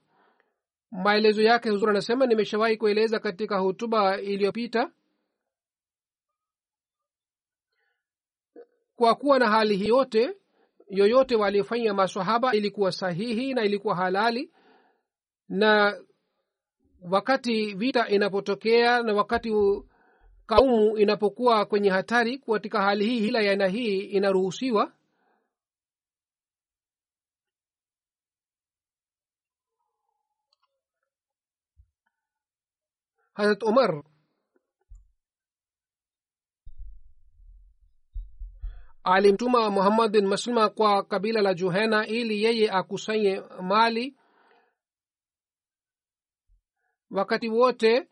Maelezo 0.91 1.43
yake 1.43 1.71
huzuri 1.71 1.91
anasema 1.91 2.27
nimeshawahi 2.27 2.77
kueleza 2.77 3.19
katika 3.19 3.59
hutuba 3.59 4.21
iliyopita. 4.21 4.91
Kwa 8.97 9.15
kuwa 9.15 9.39
na 9.39 9.49
hali 9.51 9.77
hii 9.77 9.87
yote 9.89 10.37
yoyote 10.89 11.37
walifanya 11.37 11.95
masahaba 11.95 12.55
ilikuwa 12.55 12.93
sahihi 12.93 13.55
na 13.55 13.65
ilikuwa 13.65 13.97
halali. 13.97 14.53
Na 15.49 16.01
wakati 17.11 17.75
vita 17.75 18.09
inapotokea 18.09 19.03
na 19.03 19.15
wakati 19.15 19.53
kaumu 20.47 20.99
inapokuwa 20.99 21.65
kwenye 21.67 21.91
hatari 21.91 22.39
katika 22.39 22.83
hali 22.83 23.05
hii 23.07 23.21
hila 23.21 23.41
ya 23.41 23.67
hii 23.69 23.99
inaruhusiwa. 24.01 24.93
Harat 33.35 33.63
umar 33.63 34.03
alimtuma 39.07 39.71
muhammad 39.71 40.13
bin 40.13 40.27
maslma 40.27 40.69
kwa 40.69 41.03
kabila 41.03 41.43
la 41.43 41.55
juhena 41.55 42.07
ili 42.07 42.43
yeye 42.45 42.71
akusanye 42.71 43.43
mali. 43.63 44.17
Wakati 47.11 47.49
wote 47.49 48.09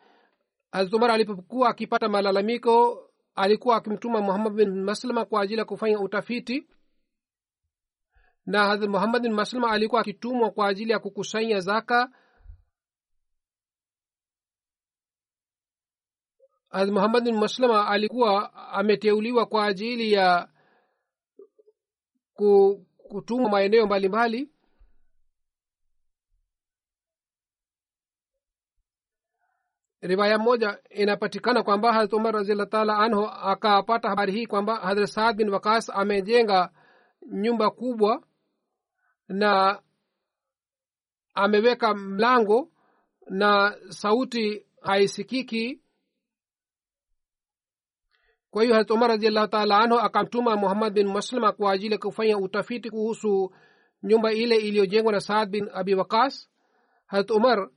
hazrat 0.73 1.03
alipokuwa 1.11 1.69
akipata 1.69 2.09
malalamiko 2.09 3.09
alikuwa 3.35 3.77
akimtuma 3.77 4.21
muhammad 4.21 4.53
bin 4.53 4.83
maslima 4.85 5.25
kwa 5.25 5.43
ajili 5.43 5.59
ya 5.59 5.65
kufanya 5.65 6.01
utafiti. 6.01 6.67
Na 8.47 8.65
hazrat 8.65 8.91
muhammad 8.91 9.23
bin 9.23 9.33
maslima 9.33 9.71
alikuwa 9.71 10.01
akitumwa 10.01 10.51
kwa 10.51 10.69
ajili 10.69 10.93
ya 10.93 10.99
kukusanya 10.99 11.61
zaka. 11.61 12.11
Hazrat 16.69 16.95
muhammad 16.95 17.25
bin 17.25 17.37
maslima 17.39 17.89
alikuwa 17.89 18.53
ameteuliwa 18.73 19.47
kwa 19.47 19.65
ajili 19.67 20.13
ya 20.13 20.54
kutumwa 23.09 23.51
maeneo 23.51 23.87
mbalimbali. 23.87 24.51
Riwaya 30.01 30.39
moja 30.39 30.79
inapatikana 30.91 31.63
kwamba 31.63 31.93
harat 31.93 32.13
umar 32.13 32.35
raziallah 32.35 32.69
taala 32.69 32.99
anhu 32.99 33.25
akapata 33.27 34.09
habari 34.09 34.33
hii 34.33 34.47
kwamba 34.47 34.77
hadrat 34.77 35.07
saad 35.11 35.37
bin 35.37 35.49
wakas 35.49 35.91
amejenga 35.91 36.71
nyumba 37.33 37.71
kubwa 37.71 38.23
na 39.29 39.83
ameweka 41.35 41.95
mlango 41.95 42.71
na 43.31 43.77
sauti 43.89 44.67
haisikiki 44.83 45.81
kwa 48.55 48.63
hiyo 48.63 48.75
harat 48.75 48.91
umar 48.91 49.09
radiallahu 49.09 49.49
taala 49.49 49.79
anhu 49.79 49.99
akamtuma 49.99 50.57
muhammad 50.57 50.93
bin 50.93 51.09
maslama 51.09 51.53
kwa 51.53 51.73
ajili 51.73 51.93
ya 51.93 51.99
kufanya 51.99 52.39
utafiti 52.39 52.91
kuhusu 52.91 53.53
nyumba 54.03 54.33
ile 54.33 54.57
iliyojengwa 54.57 55.13
na 55.13 55.21
saad 55.21 55.49
bin 55.51 55.69
abi 55.75 55.95
waqas. 55.95 56.49
Harat 57.07 57.31
umar 57.31 57.69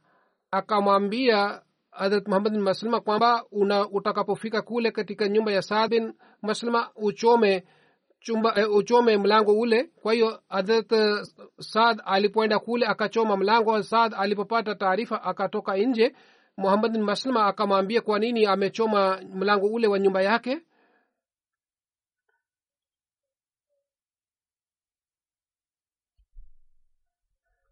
akamwambia 0.52 1.62
harat 1.92 2.28
muhammad 2.28 2.54
bin 2.54 2.62
maslama 2.62 3.00
kwamba 3.00 3.46
una 3.52 3.90
utakapofika 3.90 4.62
kule 4.62 4.92
katika 4.92 5.28
nyumba 5.30 5.52
ya 5.52 5.62
saad 5.62 5.90
bin 5.90 6.14
maslama 6.42 6.90
uchome 6.96 7.64
chumba 8.20 8.54
eh, 8.56 8.76
uchome 8.76 9.18
mlango 9.18 9.60
ule. 9.60 9.84
Kwa 10.02 10.14
hiyo 10.14 10.40
hadrat 10.50 10.92
eh, 10.92 11.22
saad 11.60 12.02
alipoenda 12.06 12.60
kule 12.60 12.86
akachoma 12.86 13.38
mlango 13.38 13.84
saad 13.84 14.14
alipopata 14.18 14.76
taarifa 14.76 15.24
akatoka 15.24 15.78
nje 15.78 16.16
muhammad 16.58 16.92
bin 16.92 17.04
maslama 17.04 17.46
akamwambia 17.46 18.02
kwa 18.02 18.20
nini 18.20 18.46
amechoma 18.46 19.22
mlango 19.34 19.68
ule 19.68 19.88
wa 19.88 20.00
nyumba 20.00 20.22
yake? 20.22 20.62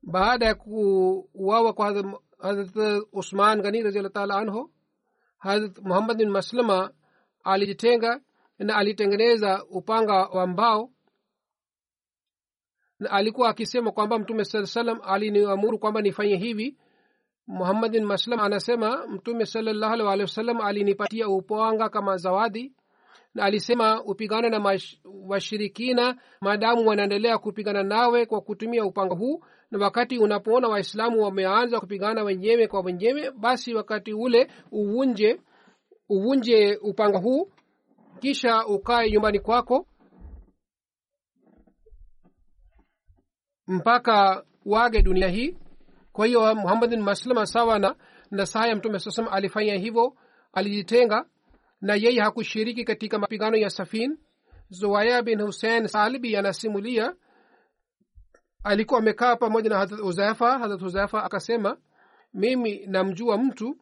Baada 0.04 0.46
ya 0.46 0.56
kuuawa 0.56 1.74
kwa 1.74 1.86
hazrat 2.40 3.04
usman 3.12 3.62
gani 3.62 3.84
raziallah 3.84 4.12
taala 4.12 4.36
anhu 4.38 4.72
hazrat 5.38 5.78
muhammad 5.82 6.18
bin 6.18 6.30
maslama 6.30 6.92
alijitenga 7.44 8.22
na 8.60 8.76
alitengeneza 8.76 9.66
upanga 9.66 10.14
wa 10.14 10.48
mbao 10.48 10.92
na 13.00 13.12
alikuwa 13.12 13.50
akisema 13.50 13.92
kwamba 13.92 14.20
mtume 14.20 14.46
saa 14.46 14.66
salam 14.66 15.00
aliniamuru 15.04 15.80
kwamba 15.80 16.02
nifanye 16.02 16.36
hivi 16.38 16.78
muhammad 17.48 17.92
bin 17.92 18.06
maslam 18.06 18.40
anasema 18.40 19.08
mtume 19.08 19.46
salallahu 19.46 19.94
alih 19.94 20.06
walihi 20.06 20.22
wasallam 20.24 20.62
alinipatia 20.62 21.30
upanga 21.30 21.90
kama 21.90 22.18
zawadi 22.18 22.74
na 23.34 23.44
alisema 23.44 24.04
upigane 24.04 24.50
na 24.50 24.80
washirikina 25.28 26.18
maadamu 26.42 26.88
wanaendelea 26.88 27.38
kupigana 27.38 27.84
nawe 27.84 28.26
kwa 28.26 28.42
kutumia 28.42 28.86
upanga 28.86 29.16
huu 29.16 29.44
na 29.72 29.80
wakati 29.80 30.18
unapoona 30.18 30.68
waislamu 30.68 31.24
wameanza 31.24 31.80
kupigana 31.80 32.24
wenyewe 32.24 32.68
kwa 32.68 32.82
wenyewe 32.82 33.32
basi 33.32 33.74
wakati 33.74 34.14
ule 34.14 34.48
uvunje 34.72 35.42
uvunje 36.10 36.76
upanga 36.82 37.20
huu 37.20 37.52
kisha 38.20 38.66
ukae 38.66 39.12
nyumbani 39.12 39.40
kwako 39.40 39.88
mpaka 43.68 44.44
wage 44.66 45.02
dunia 45.02 45.28
hii 45.28 45.58
kwa 46.16 46.26
hiyo 46.26 46.56
muhammad 46.56 46.90
bin 46.90 47.02
maslama 47.02 47.46
sawa 47.46 47.80
na 47.80 47.96
nasaha 48.32 48.68
ya 48.68 48.76
mtume 48.76 49.00
saa 49.00 49.12
salam 49.12 49.34
alifanya 49.34 49.76
hivyo 49.76 50.16
alijitenga 50.54 51.26
na 51.82 51.96
yeye 51.96 52.22
hakushiriki 52.22 52.84
katika 52.84 53.20
mapigano 53.20 53.58
ya 53.58 53.70
safin. 53.70 54.18
Zuwaya 54.70 55.22
bin 55.22 55.42
husein 55.42 55.88
salbi 55.88 56.36
anasimulia 56.38 57.16
alikuwa 58.64 59.00
amekaa 59.00 59.36
pamoja 59.36 59.70
na 59.70 59.78
hadrat 59.78 60.00
uzaifa. 60.00 60.60
Hadrat 60.60 60.82
uzaifa 60.82 61.24
akasema 61.24 61.78
mimi 62.34 62.86
namjua 62.88 63.38
mtu 63.38 63.78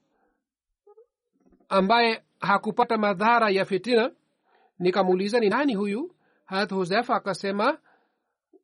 ambaye 1.70 2.24
hakupata 2.40 2.98
madhara 2.98 3.50
ya 3.50 3.66
fitina. 3.66 4.12
Nikamuuliza 4.80 5.40
ni 5.40 5.50
nani 5.50 5.76
huyu? 5.76 6.16
Hadrat 6.46 6.72
huzaifa 6.72 7.16
akasema 7.16 7.78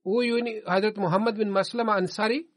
huyu 0.04 0.42
ni 0.42 0.60
hadrat 0.60 0.98
muhammad 0.98 1.38
bin 1.38 1.50
maslama 1.50 1.96
ansari 1.96 2.49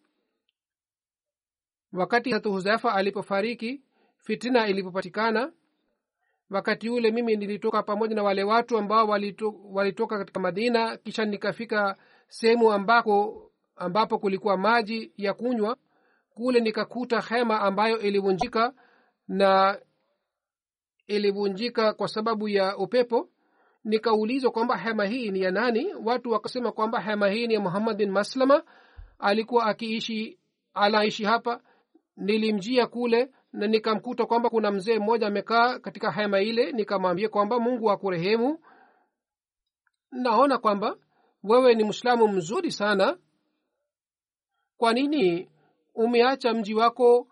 wakati 1.93 2.31
hatu 2.31 2.53
huzaifa 2.53 2.95
alipofariki 2.95 3.83
fitina 4.19 4.67
ilipopatikana 4.69 5.53
wakati 6.51 6.91
ule 6.91 7.11
mimi 7.11 7.37
nilitoka 7.37 7.83
pamoja 7.83 8.15
na 8.17 8.23
wale 8.23 8.45
watu 8.45 8.79
ambao 8.79 9.07
walito, 9.09 9.55
walitoka 9.65 10.19
katika 10.19 10.41
madina 10.41 10.97
kisha 10.97 11.25
nikafika 11.25 11.97
sehemu 12.29 12.73
ambako 12.73 13.43
ambapo 13.77 14.19
kulikuwa 14.19 14.57
maji 14.57 15.13
ya 15.17 15.35
kunywa 15.35 15.77
kule 16.35 16.61
nikakuta 16.61 17.21
hema 17.21 17.61
ambayo 17.61 18.01
ilivunjika 18.01 18.73
na 19.29 19.79
ilivunjika 21.07 21.93
kwa 21.93 22.09
sababu 22.09 22.49
ya 22.49 22.77
upepo. 22.77 23.29
Nikaulizwa 23.85 24.51
kwamba 24.51 24.77
hema 24.77 25.05
hii 25.05 25.31
ni 25.31 25.41
ya 25.41 25.51
nani? 25.51 25.95
Watu 26.05 26.31
wakasema 26.31 26.73
kwamba 26.73 27.01
hema 27.01 27.29
hii 27.29 27.47
ni 27.47 27.55
ya 27.55 27.61
muhammad 27.61 27.97
bin 27.97 28.11
maslama 28.11 28.63
alikuwa 29.19 29.67
akiishi 29.67 30.39
anaishi 30.75 31.25
hapa 31.25 31.61
nilimjia 32.17 32.87
kule 32.87 33.31
na 33.53 33.67
nikamkuta 33.67 34.27
kwamba 34.27 34.51
kuna 34.51 34.71
mzee 34.71 34.99
mmoja 34.99 35.27
amekaa 35.27 35.79
katika 35.79 36.11
hema 36.13 36.41
ile 36.41 36.73
nikamwambia 36.73 37.29
kwamba 37.29 37.61
mungu 37.61 37.91
akurehemu. 37.91 38.59
Naona 40.11 40.59
kwamba 40.59 40.97
wewe 41.43 41.75
ni 41.75 41.85
mslamu 41.85 42.29
mzuri 42.29 42.71
sana. 42.73 43.19
Kwa 44.77 44.93
nini 44.93 45.51
umeacha 45.95 46.55
mji 46.55 46.75
wako 46.75 47.29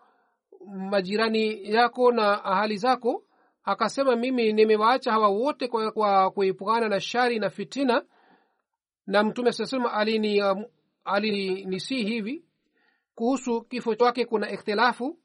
majirani 0.67 1.71
yako 1.73 2.11
na 2.11 2.43
ahali 2.45 2.77
zako? 2.77 3.23
Akasema 3.63 4.15
mimi 4.15 4.53
nimewaacha 4.53 5.11
hawa 5.11 5.27
wote 5.29 5.67
kwa, 5.67 5.91
kwa 5.91 6.31
kuepukana 6.31 6.89
na 6.89 6.99
shari 6.99 7.39
na 7.39 7.49
fitina. 7.49 8.05
Na 9.07 9.23
mtume 9.23 9.51
saa 9.51 9.65
salama 9.65 9.93
alini 9.93 10.43
um, 10.43 10.65
alinisi 11.03 11.95
hivi 12.03 12.45
kuhusu 13.21 13.61
kifo 13.61 13.95
chake 13.95 14.25
kuna 14.25 14.51
ikhtilafu. 14.51 15.19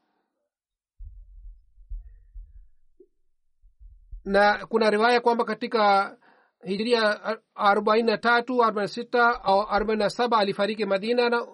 Na 4.24 4.66
kuna 4.66 4.90
riwaya 4.90 5.20
kwamba 5.20 5.44
katika 5.44 6.16
hijiria 6.64 7.20
arobaini 7.54 8.06
na 8.10 8.18
tatu 8.18 8.64
arobaini 8.64 8.88
sita 8.88 9.44
au 9.44 9.62
arobaini 9.68 10.02
na 10.02 10.10
saba 10.10 10.38
alifariki 10.38 10.84
madina 10.84 11.28
na 11.30 11.46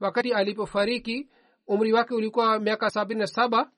wakati 0.00 0.32
alipofariki 0.32 1.28
umri 1.66 1.92
wake 1.92 2.14
ulikuwa 2.14 2.58
miaka 2.58 2.90
sabini 2.90 3.20
na 3.20 3.26
saba. 3.26 3.70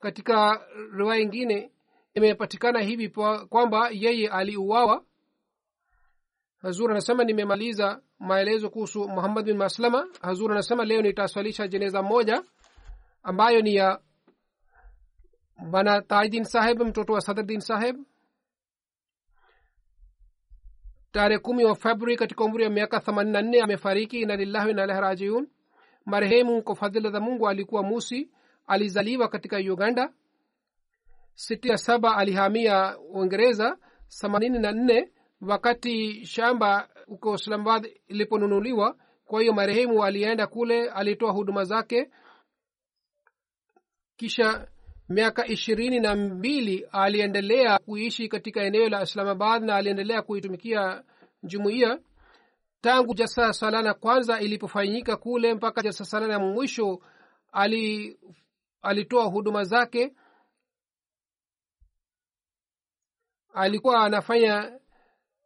Katika 0.00 0.66
riwaya 0.96 1.22
ingine 1.22 1.72
imepatikana 2.14 2.80
hivi 2.80 3.08
kwamba 3.48 3.90
yeye 3.90 4.28
aliuawa. 4.28 5.04
Hazur 6.58 6.90
anasema 6.90 7.24
nimemaliza 7.24 8.02
maelezo 8.22 8.70
kuhusu 8.70 9.08
muhammad 9.08 9.44
bin 9.44 9.56
maslama. 9.56 10.06
Hazur 10.22 10.52
anasema 10.52 10.84
leo 10.84 11.02
nitaswalisha 11.02 11.68
jeneza 11.68 12.02
moja 12.02 12.42
ambayo 13.22 13.60
ni 13.62 13.74
ya 13.74 14.00
bana 15.70 16.02
tajdin 16.02 16.44
saheb 16.44 16.82
mtoto 16.82 17.12
wa 17.12 17.20
sadrdin 17.20 17.60
saheb 17.60 17.96
tarehe 21.12 21.38
kumi 21.38 21.64
wa 21.64 21.74
februari 21.74 22.16
katika 22.16 22.44
umri 22.44 22.64
wa 22.64 22.70
miaka 22.70 23.00
themanini 23.00 23.32
na 23.32 23.42
nne 23.42 23.60
amefariki 23.62 24.20
ina 24.20 24.36
lillahi 24.36 24.72
na 24.74 24.84
ilahi 24.84 25.00
rajiun. 25.00 25.48
Marehemu 26.04 26.62
kwa 26.62 26.76
fadhila 26.76 27.10
za 27.10 27.20
mungu 27.20 27.48
alikuwa 27.48 27.82
musi 27.82 28.30
alizaliwa 28.66 29.28
katika 29.28 29.56
uganda. 29.56 30.12
Sitini 31.34 31.72
na 31.72 31.78
saba 31.78 32.16
alihamia 32.16 32.98
uingereza 32.98 33.78
themanini 34.20 34.58
na 34.58 34.72
nne 34.72 35.12
wakati 35.40 36.26
shamba 36.26 36.88
huko 37.06 37.34
islamabad 37.34 37.90
iliponunuliwa. 38.08 38.96
Kwa 39.24 39.40
hiyo 39.40 39.52
marehemu 39.52 40.04
alienda 40.04 40.46
kule 40.46 40.90
alitoa 40.90 41.32
huduma 41.32 41.64
zake. 41.64 42.10
Kisha 44.16 44.68
miaka 45.08 45.46
ishirini 45.46 46.00
na 46.00 46.16
mbili 46.16 46.86
aliendelea 46.92 47.78
kuishi 47.78 48.28
katika 48.28 48.62
eneo 48.62 48.88
la 48.88 49.02
islamabad 49.02 49.62
na 49.64 49.76
aliendelea 49.76 50.22
kuitumikia 50.22 51.04
jumuiya. 51.42 51.98
Tangu 52.80 53.14
jasa 53.14 53.52
salana 53.52 53.94
kwanza 53.94 54.40
ilipofanyika 54.40 55.16
kule 55.16 55.54
mpaka 55.54 55.82
jasa 55.82 56.04
salana 56.04 56.38
mwisho 56.38 57.00
ali 57.52 58.18
alitoa 58.82 59.24
huduma 59.24 59.64
zake. 59.64 60.14
Alikuwa 63.54 64.04
anafanya 64.04 64.80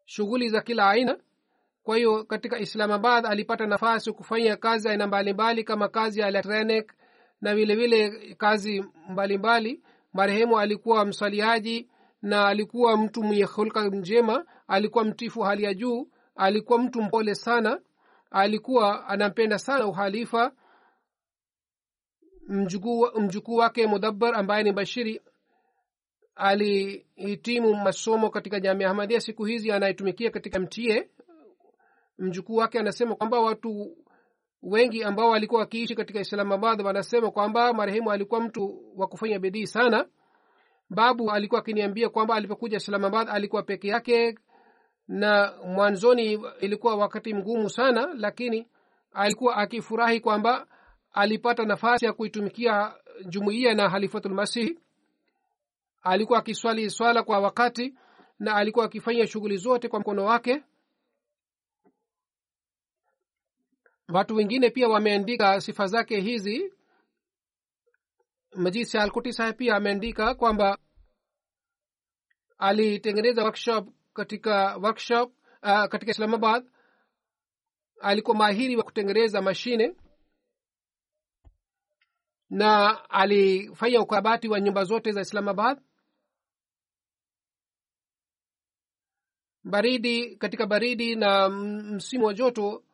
shughuli 0.04 0.48
za 0.48 0.60
kila 0.60 0.90
aina 0.90 1.18
kwa 1.86 1.96
hiyo 1.96 2.24
katika 2.24 2.58
islamabad 2.58 3.26
alipata 3.26 3.66
nafasi 3.66 4.12
kufanya 4.12 4.56
kazi 4.56 4.88
aina 4.88 5.06
mbalimbali 5.06 5.64
kama 5.64 5.88
kazi 5.88 6.20
ya 6.20 6.28
electronic 6.28 6.92
na 7.40 7.54
vilevile 7.54 8.08
vile 8.08 8.34
kazi 8.34 8.84
mbalimbali. 9.08 9.82
Marehemu 10.12 10.58
alikuwa 10.58 11.04
msaliaji 11.04 11.88
na 12.22 12.46
alikuwa 12.48 12.96
mtu 12.96 13.22
mwenye 13.22 13.42
hulka 13.44 13.88
njema 13.88 14.44
alikuwa 14.68 15.04
mtifu 15.04 15.40
hali 15.40 15.62
ya 15.64 15.74
juu 15.74 16.08
alikuwa 16.36 16.78
mtu 16.78 17.02
mpole 17.02 17.34
sana 17.34 17.80
alikuwa 18.30 19.06
anampenda 19.08 19.58
sana 19.58 19.86
uhalifa 19.86 20.52
mjukuu 23.18 23.56
wake 23.56 23.86
mudabar 23.86 24.34
ambaye 24.34 24.62
ni 24.64 24.72
bashiri 24.72 25.20
alihitimu 26.34 27.74
masomo 27.74 28.30
katika 28.30 28.60
jamii 28.60 28.84
ahmadia 28.84 29.20
siku 29.20 29.44
hizi 29.44 29.72
anayetumikia 29.72 30.30
katika 30.30 30.58
mtie 30.58 31.08
mjukuu 32.18 32.56
wake 32.56 32.78
anasema 32.78 33.14
kwamba 33.14 33.40
watu 33.40 33.96
wengi 34.62 35.04
ambao 35.04 35.30
walikuwa 35.30 35.60
wakiishi 35.60 35.94
katika 35.94 36.20
islamabad 36.20 36.82
wanasema 36.82 37.30
kwamba 37.30 37.72
marehemu 37.72 38.10
alikuwa 38.10 38.40
mtu 38.40 38.92
wa 38.96 39.06
kufanya 39.06 39.38
bidii 39.38 39.66
sana. 39.66 40.06
Babu 40.90 41.30
alikuwa 41.30 41.60
akiniambia 41.60 42.08
kwamba 42.08 42.34
alipokuja 42.34 42.76
islamabad 42.76 43.28
alikuwa 43.30 43.62
peke 43.62 43.88
yake 43.88 44.38
na 45.08 45.54
mwanzoni 45.66 46.40
ilikuwa 46.60 46.96
wakati 46.96 47.34
mgumu 47.34 47.70
sana 47.70 48.08
lakini 48.14 48.66
alikuwa 49.12 49.56
akifurahi 49.56 50.20
kwamba 50.20 50.66
alipata 51.12 51.64
nafasi 51.64 52.06
ya 52.06 52.12
kuitumikia 52.12 52.94
jumuiya 53.28 53.74
na 53.74 53.88
halifatulmasihi 53.88 54.78
alikuwa 56.02 56.38
akiswali 56.38 56.90
swala 56.90 57.22
kwa 57.22 57.40
wakati 57.40 57.94
na 58.38 58.54
alikuwa 58.54 58.84
akifanya 58.84 59.26
shughuli 59.26 59.56
zote 59.56 59.88
kwa 59.88 60.00
mkono 60.00 60.24
wake 60.24 60.62
watu 64.08 64.36
wengine 64.36 64.70
pia 64.70 64.88
wameandika 64.88 65.60
sifa 65.60 65.86
zake 65.86 66.20
hizi. 66.20 66.72
Majid 68.54 68.84
sialkuti 68.86 69.32
saheb 69.32 69.56
pia 69.56 69.76
ameandika 69.76 70.34
kwamba 70.34 70.78
alitengeneza 72.58 73.42
workshop 73.44 73.88
katika 74.14 74.76
workshop 74.76 75.32
uh, 75.62 75.84
katika 75.84 76.10
islamabad. 76.10 76.70
Alikuwa 78.00 78.36
mahiri 78.36 78.76
wa 78.76 78.82
kutengeneza 78.82 79.42
mashine 79.42 79.96
na 82.50 83.00
alifanya 83.10 84.00
ukarabati 84.00 84.48
wa 84.48 84.60
nyumba 84.60 84.84
zote 84.84 85.12
za 85.12 85.20
islamabad. 85.20 85.80
Baridi 89.64 90.36
katika 90.36 90.66
baridi 90.66 91.16
na 91.16 91.48
msimu 91.48 92.24
wa 92.26 92.34
joto 92.34 92.84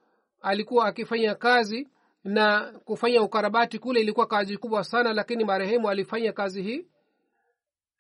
alikuwa 0.43 0.87
akifanya 0.87 1.35
kazi 1.35 1.89
na 2.25 2.73
kufanya 2.85 3.23
ukarabati 3.23 3.79
kule 3.79 4.01
ilikuwa 4.01 4.27
kazi 4.27 4.57
kubwa 4.57 4.85
sana 4.85 5.13
lakini 5.13 5.45
marehemu 5.45 5.89
alifanya 5.91 6.33
kazi 6.33 6.63
hii. 6.63 6.87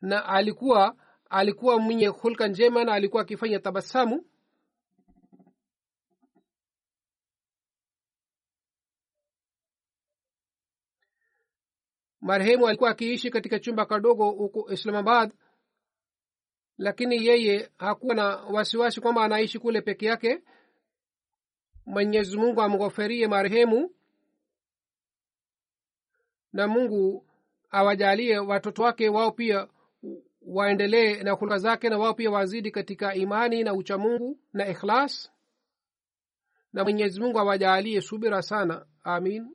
Na 0.00 0.24
alikuwa 0.26 0.96
alikuwa 1.30 1.78
mwenye 1.78 2.06
hulka 2.06 2.48
njema 2.48 2.84
na 2.84 2.92
alikuwa 2.92 3.22
akifanya 3.22 3.58
tabasamu. 3.60 4.24
Marehemu 12.20 12.68
alikuwa 12.68 12.90
akiishi 12.90 13.30
katika 13.30 13.58
chumba 13.58 13.86
kadogo 13.86 14.30
huko 14.30 14.72
islamabad 14.72 15.32
lakini 16.78 17.26
yeye 17.26 17.70
hakuwa 17.78 18.14
na 18.14 18.24
wasiwasi 18.36 19.00
kwamba 19.00 19.24
anaishi 19.24 19.58
kule 19.58 19.80
peke 19.80 20.06
yake 20.06 20.42
mwenyezi 21.86 22.36
mungu 22.36 22.62
amghoferie 22.62 23.28
marehemu 23.28 23.90
na 26.52 26.68
mungu 26.68 27.26
awajalie 27.70 28.38
watoto 28.38 28.82
wake 28.82 29.08
wao 29.08 29.32
pia 29.32 29.68
waendelee 30.42 31.22
na 31.22 31.30
hulka 31.32 31.58
zake 31.58 31.88
na 31.88 31.98
wao 31.98 32.14
pia 32.14 32.30
wazidi 32.30 32.70
katika 32.70 33.14
imani 33.14 33.64
na 33.64 33.74
uchamungu 33.74 34.38
na 34.52 34.68
ikhlas. 34.68 35.32
Na 36.72 36.84
mwenyezi 36.84 37.20
mungu 37.20 37.38
awajalie 37.38 38.00
subira 38.00 38.42
sana. 38.42 38.86
Amin 39.04 39.54